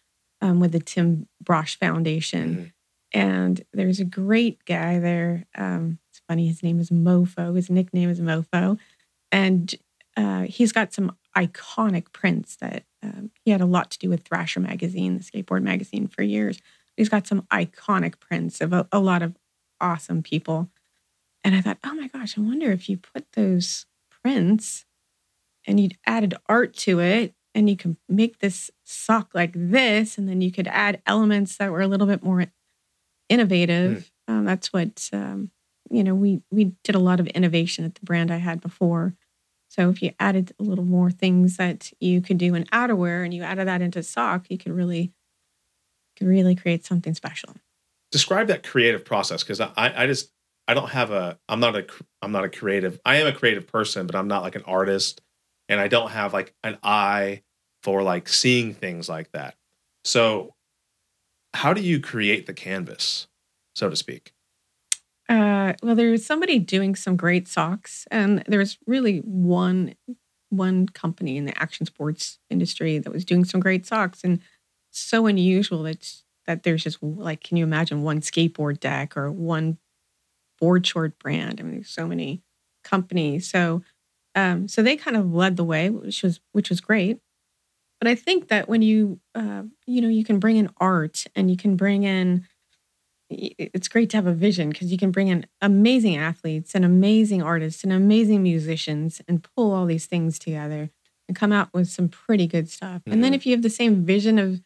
[0.42, 2.50] um, with the Tim Brauch Foundation.
[2.50, 2.64] Mm-hmm.
[3.16, 5.46] And there's a great guy there.
[5.58, 7.56] Um, it's funny, his name is Mofo.
[7.56, 8.78] His nickname is Mofo.
[9.32, 9.74] And
[10.18, 14.24] uh, he's got some iconic prints that um, he had a lot to do with
[14.24, 16.60] Thrasher magazine, the skateboard magazine, for years.
[16.98, 19.38] He's got some iconic prints of a, a lot of
[19.80, 20.70] awesome people.
[21.46, 24.86] And I thought, oh my gosh, I wonder if you put those prints
[25.66, 30.28] and you'd added art to it and you could make this sock like this and
[30.28, 32.46] then you could add elements that were a little bit more
[33.30, 35.52] innovative Um, that's what um,
[35.90, 36.16] you know.
[36.16, 39.16] We we did a lot of innovation at the brand I had before.
[39.70, 43.34] So if you added a little more things that you could do in outerwear and
[43.34, 45.12] you added that into sock, you could really
[46.18, 47.56] could really create something special.
[48.12, 50.32] Describe that creative process because I, I just
[50.68, 51.86] I don't have a I'm not a
[52.22, 55.22] I'm not a creative I am a creative person but I'm not like an artist
[55.68, 57.44] and I don't have like an eye
[57.84, 59.56] for like seeing things like that.
[60.04, 60.55] So
[61.56, 63.28] how do you create the canvas,
[63.76, 64.34] so to speak?
[65.28, 69.96] Uh, well, there's somebody doing some great socks, and there's really one
[70.50, 74.40] one company in the action sports industry that was doing some great socks, and
[74.92, 79.78] so unusual that that there's just like, can you imagine one skateboard deck or one
[80.60, 81.60] board short brand?
[81.60, 82.44] I mean, there's so many
[82.84, 83.50] companies.
[83.50, 83.82] So,
[84.36, 87.20] um, so they kind of led the way, which was which was great.
[88.00, 91.50] But I think that when you, uh, you know, you can bring in art and
[91.50, 92.46] you can bring in,
[93.30, 97.42] it's great to have a vision because you can bring in amazing athletes and amazing
[97.42, 100.92] artists and amazing musicians and pull all these things together
[101.28, 103.02] and come out with some pretty good stuff.
[103.02, 103.14] Mm-hmm.
[103.14, 103.36] And then mm-hmm.
[103.36, 104.62] if you have the same vision of,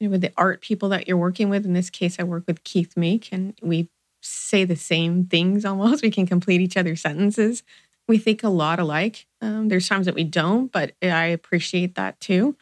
[0.00, 2.44] you know, with the art people that you're working with, in this case, I work
[2.46, 3.88] with Keith Meek and we
[4.22, 6.02] say the same things almost.
[6.10, 7.62] We can complete each other's sentences.
[8.08, 9.26] We think a lot alike.
[9.40, 12.56] Um, there's times that we don't, but I appreciate that too.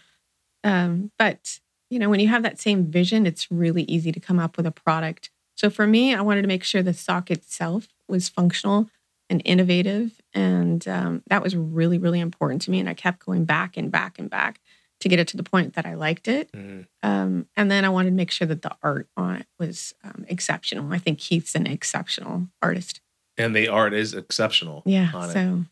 [0.65, 4.39] Um, but you know, when you have that same vision, it's really easy to come
[4.39, 5.31] up with a product.
[5.57, 8.89] So for me, I wanted to make sure the sock itself was functional
[9.31, 12.81] and innovative, and um, that was really, really important to me.
[12.81, 14.61] And I kept going back and back and back
[15.01, 16.51] to get it to the point that I liked it.
[16.53, 16.83] Mm-hmm.
[17.03, 20.25] Um, and then I wanted to make sure that the art on it was um,
[20.29, 20.93] exceptional.
[20.93, 23.01] I think Keith's an exceptional artist,
[23.37, 24.83] and the art is exceptional.
[24.87, 25.11] Yeah.
[25.33, 25.65] so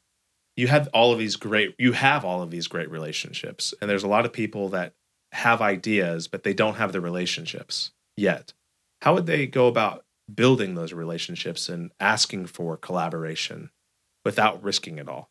[0.57, 4.03] you have all of these great you have all of these great relationships and there's
[4.03, 4.95] a lot of people that
[5.33, 8.53] have ideas but they don't have the relationships yet.
[9.03, 13.71] How would they go about building those relationships and asking for collaboration
[14.25, 15.31] without risking it all?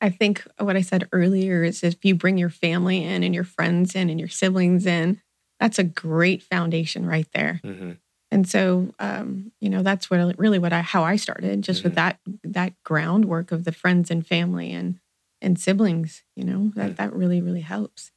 [0.00, 3.44] I think what i said earlier is if you bring your family in and your
[3.44, 5.20] friends in and your siblings in
[5.60, 7.60] that's a great foundation right there.
[7.62, 7.92] Mm-hmm.
[8.30, 11.88] And so, um, you know, that's what really what I how I started, just mm-hmm.
[11.88, 14.98] with that that groundwork of the friends and family and
[15.42, 16.22] and siblings.
[16.36, 16.94] You know, that mm-hmm.
[16.94, 18.12] that really really helps.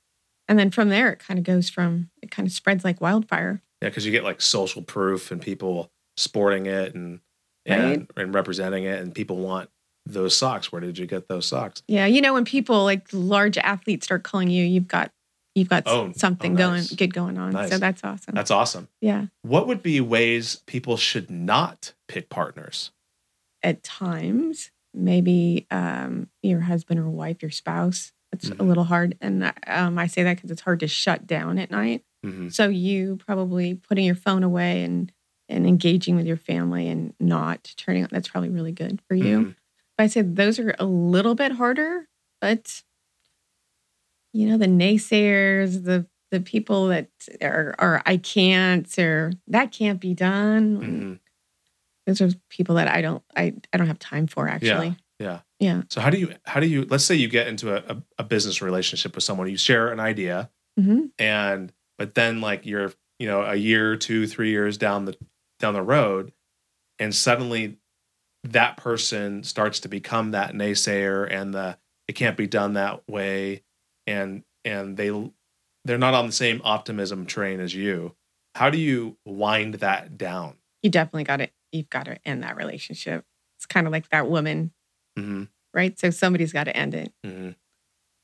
[0.47, 3.61] And then from there, it kind of goes from it kind of spreads like wildfire.
[3.81, 7.19] Yeah, because you get like social proof and people sporting it and
[7.65, 8.09] and, right.
[8.17, 9.69] and representing it, and people want
[10.05, 10.71] those socks.
[10.71, 11.81] Where did you get those socks?
[11.87, 15.11] Yeah, you know, when people like large athletes start calling you, you've got
[15.55, 16.87] you've got oh, something oh, nice.
[16.87, 17.51] going good going on.
[17.51, 17.69] Nice.
[17.69, 18.35] So that's awesome.
[18.35, 18.87] That's awesome.
[19.01, 19.27] Yeah.
[19.41, 22.91] What would be ways people should not pick partners?
[23.61, 28.11] At times, maybe um, your husband or wife, your spouse.
[28.31, 28.61] It's mm-hmm.
[28.61, 31.69] a little hard, and um, I say that because it's hard to shut down at
[31.69, 32.03] night.
[32.25, 32.49] Mm-hmm.
[32.49, 35.11] So you probably putting your phone away and
[35.49, 38.09] and engaging with your family and not turning on.
[38.11, 39.39] That's probably really good for you.
[39.39, 39.51] Mm-hmm.
[39.97, 42.07] But I say those are a little bit harder,
[42.41, 42.81] but
[44.33, 47.09] you know, the naysayers, the the people that
[47.43, 50.77] are, are I can't or that can't be done.
[50.77, 51.13] Mm-hmm.
[52.07, 54.97] Those are people that I don't I I don't have time for actually.
[55.19, 55.39] Yeah.
[55.59, 55.83] Yeah.
[55.89, 58.23] So how do you how do you let's say you get into a, a, a
[58.23, 61.05] business relationship with someone, you share an idea, mm-hmm.
[61.17, 65.15] and but then like you're you know a year, two, three years down the
[65.59, 66.33] down the road,
[66.99, 67.77] and suddenly
[68.43, 71.77] that person starts to become that naysayer and the
[72.09, 73.63] it can't be done that way
[74.07, 75.09] and and they
[75.85, 78.15] they're not on the same optimism train as you.
[78.55, 80.55] How do you wind that down?
[80.81, 83.25] You definitely got it you've got to end that relationship.
[83.57, 84.71] It's kind of like that woman
[85.17, 85.43] mm-hmm.
[85.73, 85.97] right?
[85.99, 87.11] So somebody's got to end it.
[87.25, 87.45] Mm-hmm.
[87.45, 87.55] you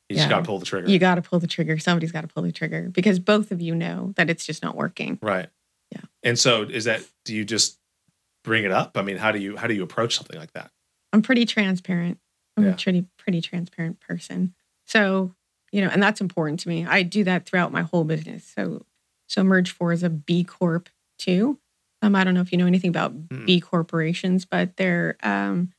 [0.10, 0.18] yeah.
[0.18, 0.90] just got to pull the trigger.
[0.90, 1.78] You got to pull the trigger.
[1.78, 4.76] Somebody's got to pull the trigger because both of you know that it's just not
[4.76, 5.20] working.
[5.22, 5.50] Right.
[5.92, 6.02] Yeah.
[6.24, 7.78] And so is that do you just
[8.44, 8.98] bring it up?
[8.98, 10.72] I mean how do you how do you approach something like that?
[11.14, 12.20] I'm pretty transparent.
[12.58, 12.72] I'm yeah.
[12.72, 14.54] a pretty pretty transparent person.
[14.86, 15.36] So
[15.72, 16.86] you know, and that's important to me.
[16.86, 18.54] I do that throughout my whole business.
[18.56, 18.86] So,
[19.28, 21.60] so Merge Four is a B Corp too.
[22.02, 23.46] Um, I don't know if you know anything about mm.
[23.46, 25.74] B corporations, but they're um,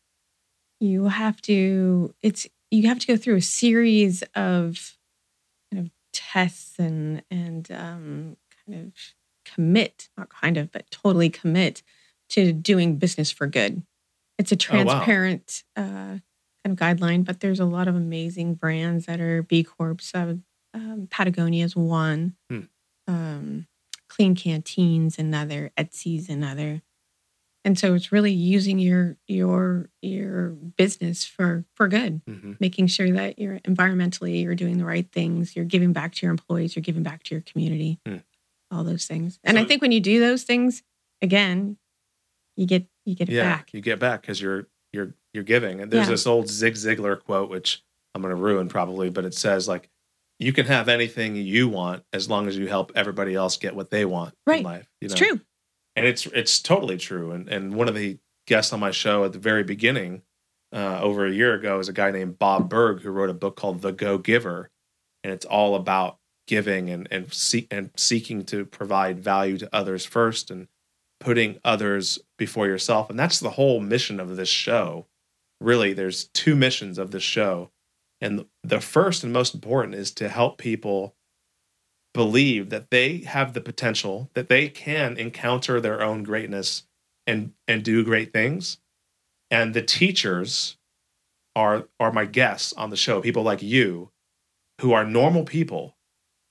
[0.78, 4.96] you have to it's you have to go through a series of
[5.70, 8.36] kind of tests and and um,
[8.66, 8.92] kind of
[9.44, 11.82] commit, not kind of, but totally commit
[12.30, 13.82] to doing business for good.
[14.38, 16.12] It's a transparent oh, wow.
[16.12, 16.18] uh,
[16.64, 19.96] kind of guideline, but there's a lot of amazing brands that are B Corps.
[20.14, 20.34] Uh,
[20.74, 22.36] um, Patagonia is one.
[22.48, 22.60] Hmm.
[23.06, 23.66] Um,
[24.08, 25.70] Klean Kanteen's another.
[25.76, 26.82] Etsy's another.
[27.64, 32.52] And so it's really using your your your business for for good, mm-hmm.
[32.58, 36.30] making sure that you're environmentally you're doing the right things, you're giving back to your
[36.30, 38.16] employees, you're giving back to your community, hmm.
[38.70, 39.38] all those things.
[39.44, 40.82] And so, I think when you do those things,
[41.20, 41.76] again,
[42.56, 43.74] you get you get it yeah, back.
[43.74, 45.80] you get back because you're you're you're giving.
[45.80, 46.12] And there's Yeah.
[46.12, 47.82] this old Zig Ziglar quote, which
[48.14, 49.88] I'm going to ruin probably, but it says like,
[50.38, 53.90] "You can have anything you want as long as you help everybody else get what
[53.90, 54.58] they want Right.
[54.58, 55.40] in life." You It's true.
[55.96, 57.30] and it's it's totally true.
[57.32, 60.22] And and one of the guests on my show at the very beginning,
[60.72, 63.54] uh, over a year ago, is a guy named Bob Burg who wrote a book
[63.56, 64.70] called The Go Giver,
[65.22, 66.18] and it's all about
[66.48, 70.66] giving and and seek and seeking to provide value to others first and
[71.20, 73.08] putting others before yourself.
[73.10, 75.06] And that's the whole mission of this show.
[75.60, 77.70] Really, there's two missions of this show.
[78.20, 81.14] And the first and most important is to help people
[82.12, 86.84] believe that they have the potential that they can encounter their own greatness
[87.26, 88.78] and and do great things
[89.50, 90.76] and the teachers
[91.54, 94.10] are are my guests on the show people like you
[94.80, 95.96] who are normal people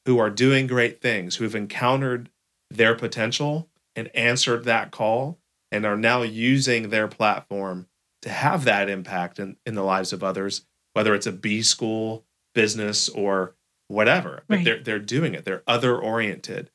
[0.05, 2.29] who are doing great things who have encountered
[2.69, 5.37] their potential and answered that call
[5.73, 7.87] and are now using their platform
[8.21, 12.25] to have that impact in, in the lives of others whether it's a b school
[12.55, 13.55] business or
[13.87, 14.65] whatever but Right.
[14.65, 16.69] they're they're doing it they're other oriented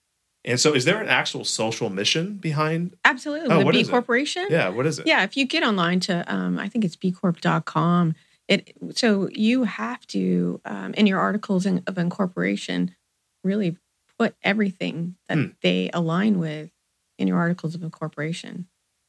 [0.46, 3.48] and so is there an actual social mission behind Absolutely.
[3.50, 3.90] Oh, the what B is it?
[3.90, 4.46] Corporation.
[4.50, 8.14] yeah what is it Yeah, if you get online to, um, I think it's bcorp.com.
[8.46, 12.94] It so you have to um, in your articles in, of incorporation
[13.42, 13.78] really
[14.18, 15.44] put everything that Hmm.
[15.62, 16.70] they align with
[17.18, 18.66] in your articles of incorporation.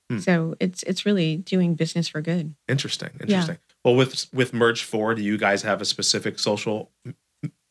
[0.09, 0.19] Hmm.
[0.19, 2.53] So it's it's really doing business for good.
[2.67, 3.09] Interesting.
[3.19, 3.57] Interesting.
[3.83, 6.91] Well, with with Merge Four, do you guys have a specific social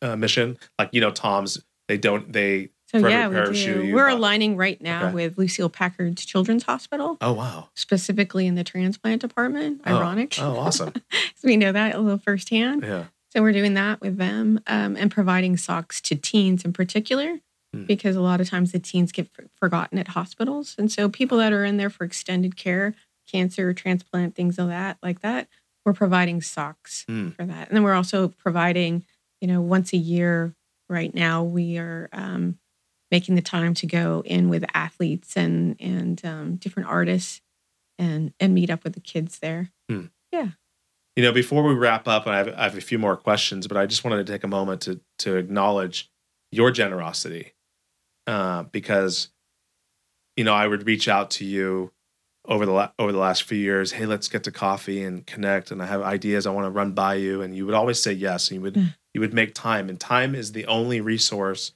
[0.02, 0.58] uh, mission?
[0.78, 2.70] Like you know, Tom's they don't they.
[2.90, 3.82] So yeah, we do.
[3.86, 4.12] You, We're buy.
[4.12, 5.14] aligning right now Okay.
[5.14, 7.68] with Lucile Packard's Children's Hospital, Oh wow!
[7.74, 9.80] specifically in the transplant department.
[9.86, 10.36] Oh, Ironic.
[10.40, 10.92] Oh, awesome.
[11.36, 12.82] So we know that a little firsthand.
[12.84, 13.04] Yeah.
[13.30, 17.40] So we're doing that with them um, and providing socks to teens in particular,
[17.74, 17.84] Hmm.
[17.84, 21.38] because a lot of times the teens get f- forgotten at hospitals, and so people
[21.38, 22.94] that are in there for extended care,
[23.30, 25.48] cancer, transplant, things of that like that,
[25.84, 27.30] we're providing socks Hmm.
[27.30, 29.04] for that, and then we're also providing,
[29.40, 30.54] you know, once a year.
[30.90, 32.58] Right now, we are um,
[33.10, 37.40] making the time to go in with athletes and and um, different artists
[37.98, 39.70] and and meet up with the kids there.
[39.88, 40.48] Yeah.
[41.16, 43.76] You know, before we wrap up, I have, I have a few more questions, but
[43.76, 46.10] I just wanted to take a moment to to acknowledge
[46.52, 47.53] your generosity,
[48.26, 49.28] uh, because
[50.36, 51.92] you know I would reach out to you
[52.46, 53.92] over the la- over the last few years.
[53.92, 56.92] Hey, let's get to coffee and connect, and I have ideas I want to run
[56.92, 58.94] by you, and you would always say yes, and you would Mm.
[59.14, 61.72] you would make time, and time is the only resource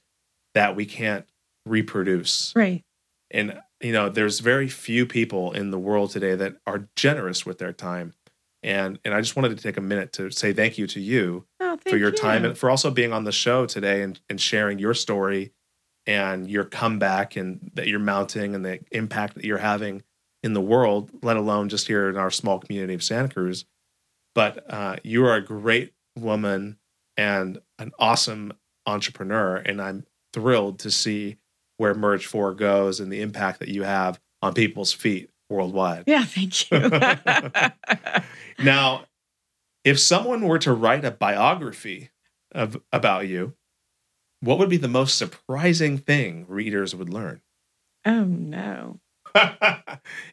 [0.53, 1.25] that we can't
[1.65, 2.53] reproduce.
[2.55, 2.83] Right.
[3.31, 7.59] And you know, there's very few people in the world today that are generous with
[7.59, 8.13] their time.
[8.61, 11.45] And and I just wanted to take a minute to say thank you to you
[11.61, 12.17] Oh, thank for your you.
[12.17, 15.53] time and for also being on the show today and, and sharing your story
[16.09, 20.01] and your comeback and that you're mounting and the impact that you're having
[20.41, 23.65] in the world, let alone just here in our small community of Santa Cruz.
[24.33, 26.79] But uh, you are a great woman
[27.15, 28.53] and an awesome
[28.87, 30.03] entrepreneur, and I'm
[30.33, 31.37] thrilled to see
[31.77, 36.05] where Merge Four goes and the impact that you have on people's feet worldwide.
[36.07, 38.23] Yeah, thank you.
[38.65, 39.05] Now,
[39.85, 42.09] if someone were to write a biography
[42.51, 43.53] of about you,
[44.41, 47.41] what would be the most surprising thing readers would learn?
[48.05, 48.99] oh no.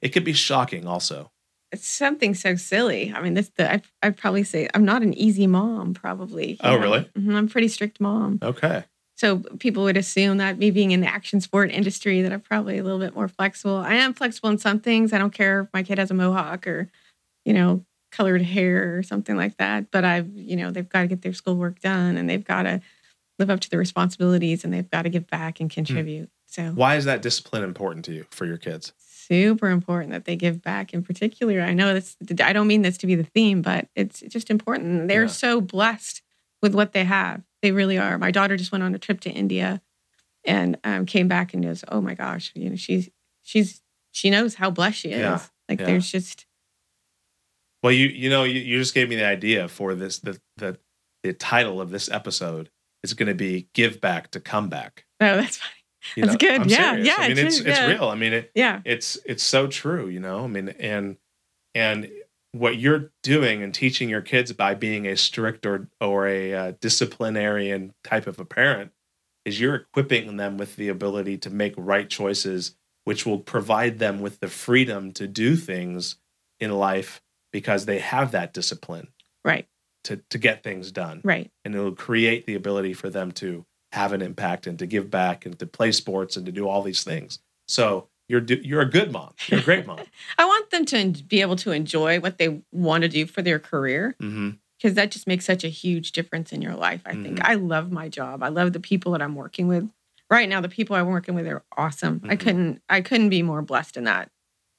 [0.00, 1.30] it could be shocking also.
[1.72, 3.12] It's something so silly.
[3.14, 6.56] I mean, this the I I'd probably say I'm not an easy mom, probably.
[6.60, 7.10] Oh, really?
[7.18, 8.38] Mhm, I'm a pretty strict mom.
[8.42, 8.84] Okay.
[9.16, 12.78] So people would assume that me being in the action sport industry that I'm probably
[12.78, 13.76] a little bit more flexible.
[13.76, 15.12] I am flexible in some things.
[15.12, 16.90] I don't care if my kid has a mohawk or,
[17.44, 19.90] you know, colored hair or something like that.
[19.90, 22.80] But I've, you know, they've got to get their schoolwork done and they've got to
[23.38, 26.30] live up to their responsibilities and they've got to give back and contribute.
[26.46, 28.92] So Why is that discipline important to you for your kids?
[29.28, 31.60] super important that they give back in particular.
[31.60, 35.08] I know this, I don't mean this to be the theme, but it's just important.
[35.08, 35.26] They're Yeah.
[35.28, 36.22] so blessed
[36.62, 37.42] with what they have.
[37.60, 38.18] They really are.
[38.18, 39.82] My daughter just went on a trip to India
[40.44, 43.10] and um, came back and goes, oh my gosh, you know, she's,
[43.42, 43.82] she's,
[44.12, 45.18] she knows how blessed she is.
[45.18, 45.40] Yeah.
[45.68, 45.86] Like Yeah.
[45.86, 46.46] there's just,
[47.82, 50.78] Well, you you know you, you just gave me the idea for this the the
[51.24, 52.70] the title of this episode
[53.02, 55.72] is going to be "Give Back to Come Back." oh, that's funny.
[56.14, 56.60] You That's good.
[56.60, 57.06] I'm Yeah, serious.
[57.08, 57.86] yeah, I mean, it's it's Yeah.
[57.88, 58.04] real.
[58.08, 58.80] I mean, it, Yeah.
[58.84, 60.08] it's it's so true.
[60.08, 61.16] You know, I mean, and
[61.74, 62.10] and
[62.52, 66.72] what you're doing and teaching your kids by being a strict or or a uh,
[66.80, 68.92] disciplinarian type of a parent
[69.44, 74.20] is you're equipping them with the ability to make right choices, which will provide them
[74.20, 76.16] with the freedom to do things
[76.60, 77.20] in life
[77.52, 79.08] because they have that discipline
[79.44, 79.66] Right.
[80.06, 81.50] To to get things done Right.
[81.64, 85.46] and it'll create the ability for them to have an impact and to give back
[85.46, 87.38] and to play sports and to do all these things.
[87.68, 89.32] So you're you're a good mom.
[89.48, 90.00] You're a great mom.
[90.38, 93.58] I want them to be able to enjoy what they want to do for their
[93.60, 94.16] career.
[94.20, 94.50] Mm-hmm.
[94.78, 97.00] Because that just makes such a huge difference in your life.
[97.06, 97.42] I think Mhm.
[97.48, 98.42] I love my job.
[98.42, 99.88] I love the people that I'm working with.
[100.28, 102.20] Right now, the people I'm working with are awesome.
[102.24, 102.40] I Mhm.
[102.40, 104.30] couldn't I couldn't be more blessed in that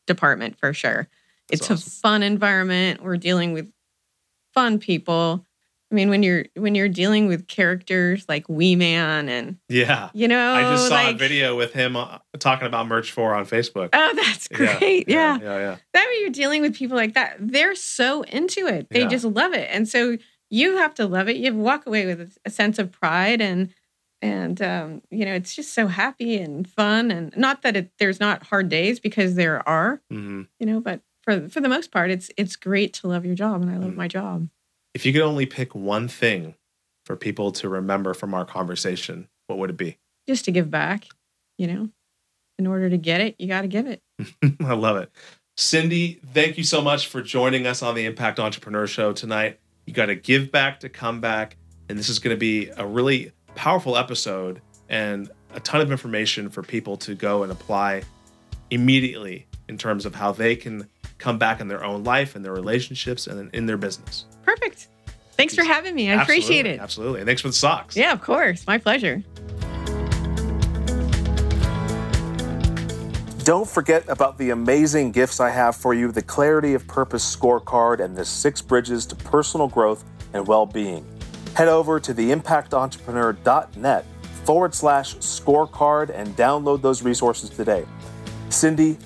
[0.05, 1.07] department for sure.
[1.49, 1.87] That's it's awesome.
[1.87, 3.01] a fun environment.
[3.01, 3.71] We're dealing with
[4.57, 5.45] fun people.
[5.91, 10.09] I mean, when you're when you're dealing with characters like Wee Man and Yeah.
[10.13, 13.35] you know, I just saw like, a video with him uh, talking about Merge 4
[13.35, 13.89] on Facebook.
[13.93, 15.07] Oh, that's Yeah, great.
[15.07, 15.37] Yeah.
[15.39, 15.57] Yeah.
[15.59, 15.75] Yeah.
[15.93, 17.37] That way you're dealing with people like that.
[17.39, 18.87] They're so into it.
[18.89, 19.07] They Yeah.
[19.07, 19.69] just love it.
[19.71, 20.17] And so
[20.49, 21.37] you have to love it.
[21.37, 23.73] You walk away with a sense of pride and
[24.21, 28.19] and um, you know, it's just so happy and fun and not that it there's
[28.19, 32.09] not hard days because there are, hmm you know, but for for the most part
[32.09, 33.95] it's it's great to love your job and I love Mm.
[33.97, 34.47] my job.
[34.93, 36.55] If you could only pick one thing
[37.05, 39.97] for people to remember from our conversation, what would it be?
[40.27, 41.05] Just to give back,
[41.57, 41.89] you know.
[42.57, 44.01] In order to get it, you got to give it.
[44.61, 45.11] I love it.
[45.59, 49.59] Cindi, thank you so much for joining us on the Impact Entrepreneur Show tonight.
[49.85, 51.55] You got to give back to come back.
[51.89, 56.49] And this is going to be a really powerful episode and a ton of information
[56.49, 58.01] for people to go and apply
[58.71, 60.87] immediately in terms of how they can
[61.17, 64.25] come back in their own life and their relationships and in their business.
[64.43, 64.87] Perfect.
[65.31, 66.09] Thanks for having me.
[66.11, 66.79] I appreciate it.
[66.79, 67.19] Absolutely.
[67.19, 67.95] And thanks for the socks.
[67.95, 68.65] Yeah, of course.
[68.65, 69.23] My pleasure.
[73.43, 78.01] Don't forget about the amazing gifts I have for you the Clarity of Purpose scorecard
[78.01, 80.03] and the six bridges to personal growth
[80.33, 81.05] and well being.
[81.55, 84.05] Head over to theimpactentrepreneur.net
[84.43, 87.85] forward slash scorecard and download those resources today.
[88.49, 88.97] Cindi,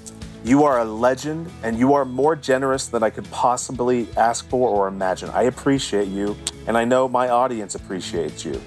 [0.43, 4.69] you are a legend and you are more generous than I could possibly ask for
[4.69, 5.29] or imagine.
[5.29, 6.35] I appreciate you,
[6.65, 8.59] and I know my audience appreciates you.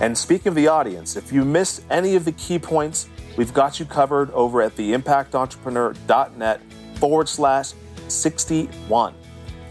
[0.00, 3.80] And speaking of the audience, if you missed any of the key points, we've got
[3.80, 6.60] you covered over at theimpactentrepreneur.net
[6.94, 7.72] forward slash
[8.08, 9.14] 61.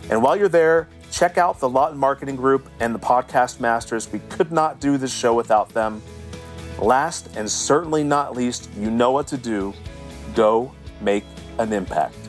[0.09, 4.11] And while you're there, check out the Lawton Marketing Group and the Podcast Masters.
[4.11, 6.01] We could not do this show without them.
[6.77, 9.73] Last and certainly not least, you know what to do.
[10.35, 11.23] Go make
[11.59, 12.20] an impact.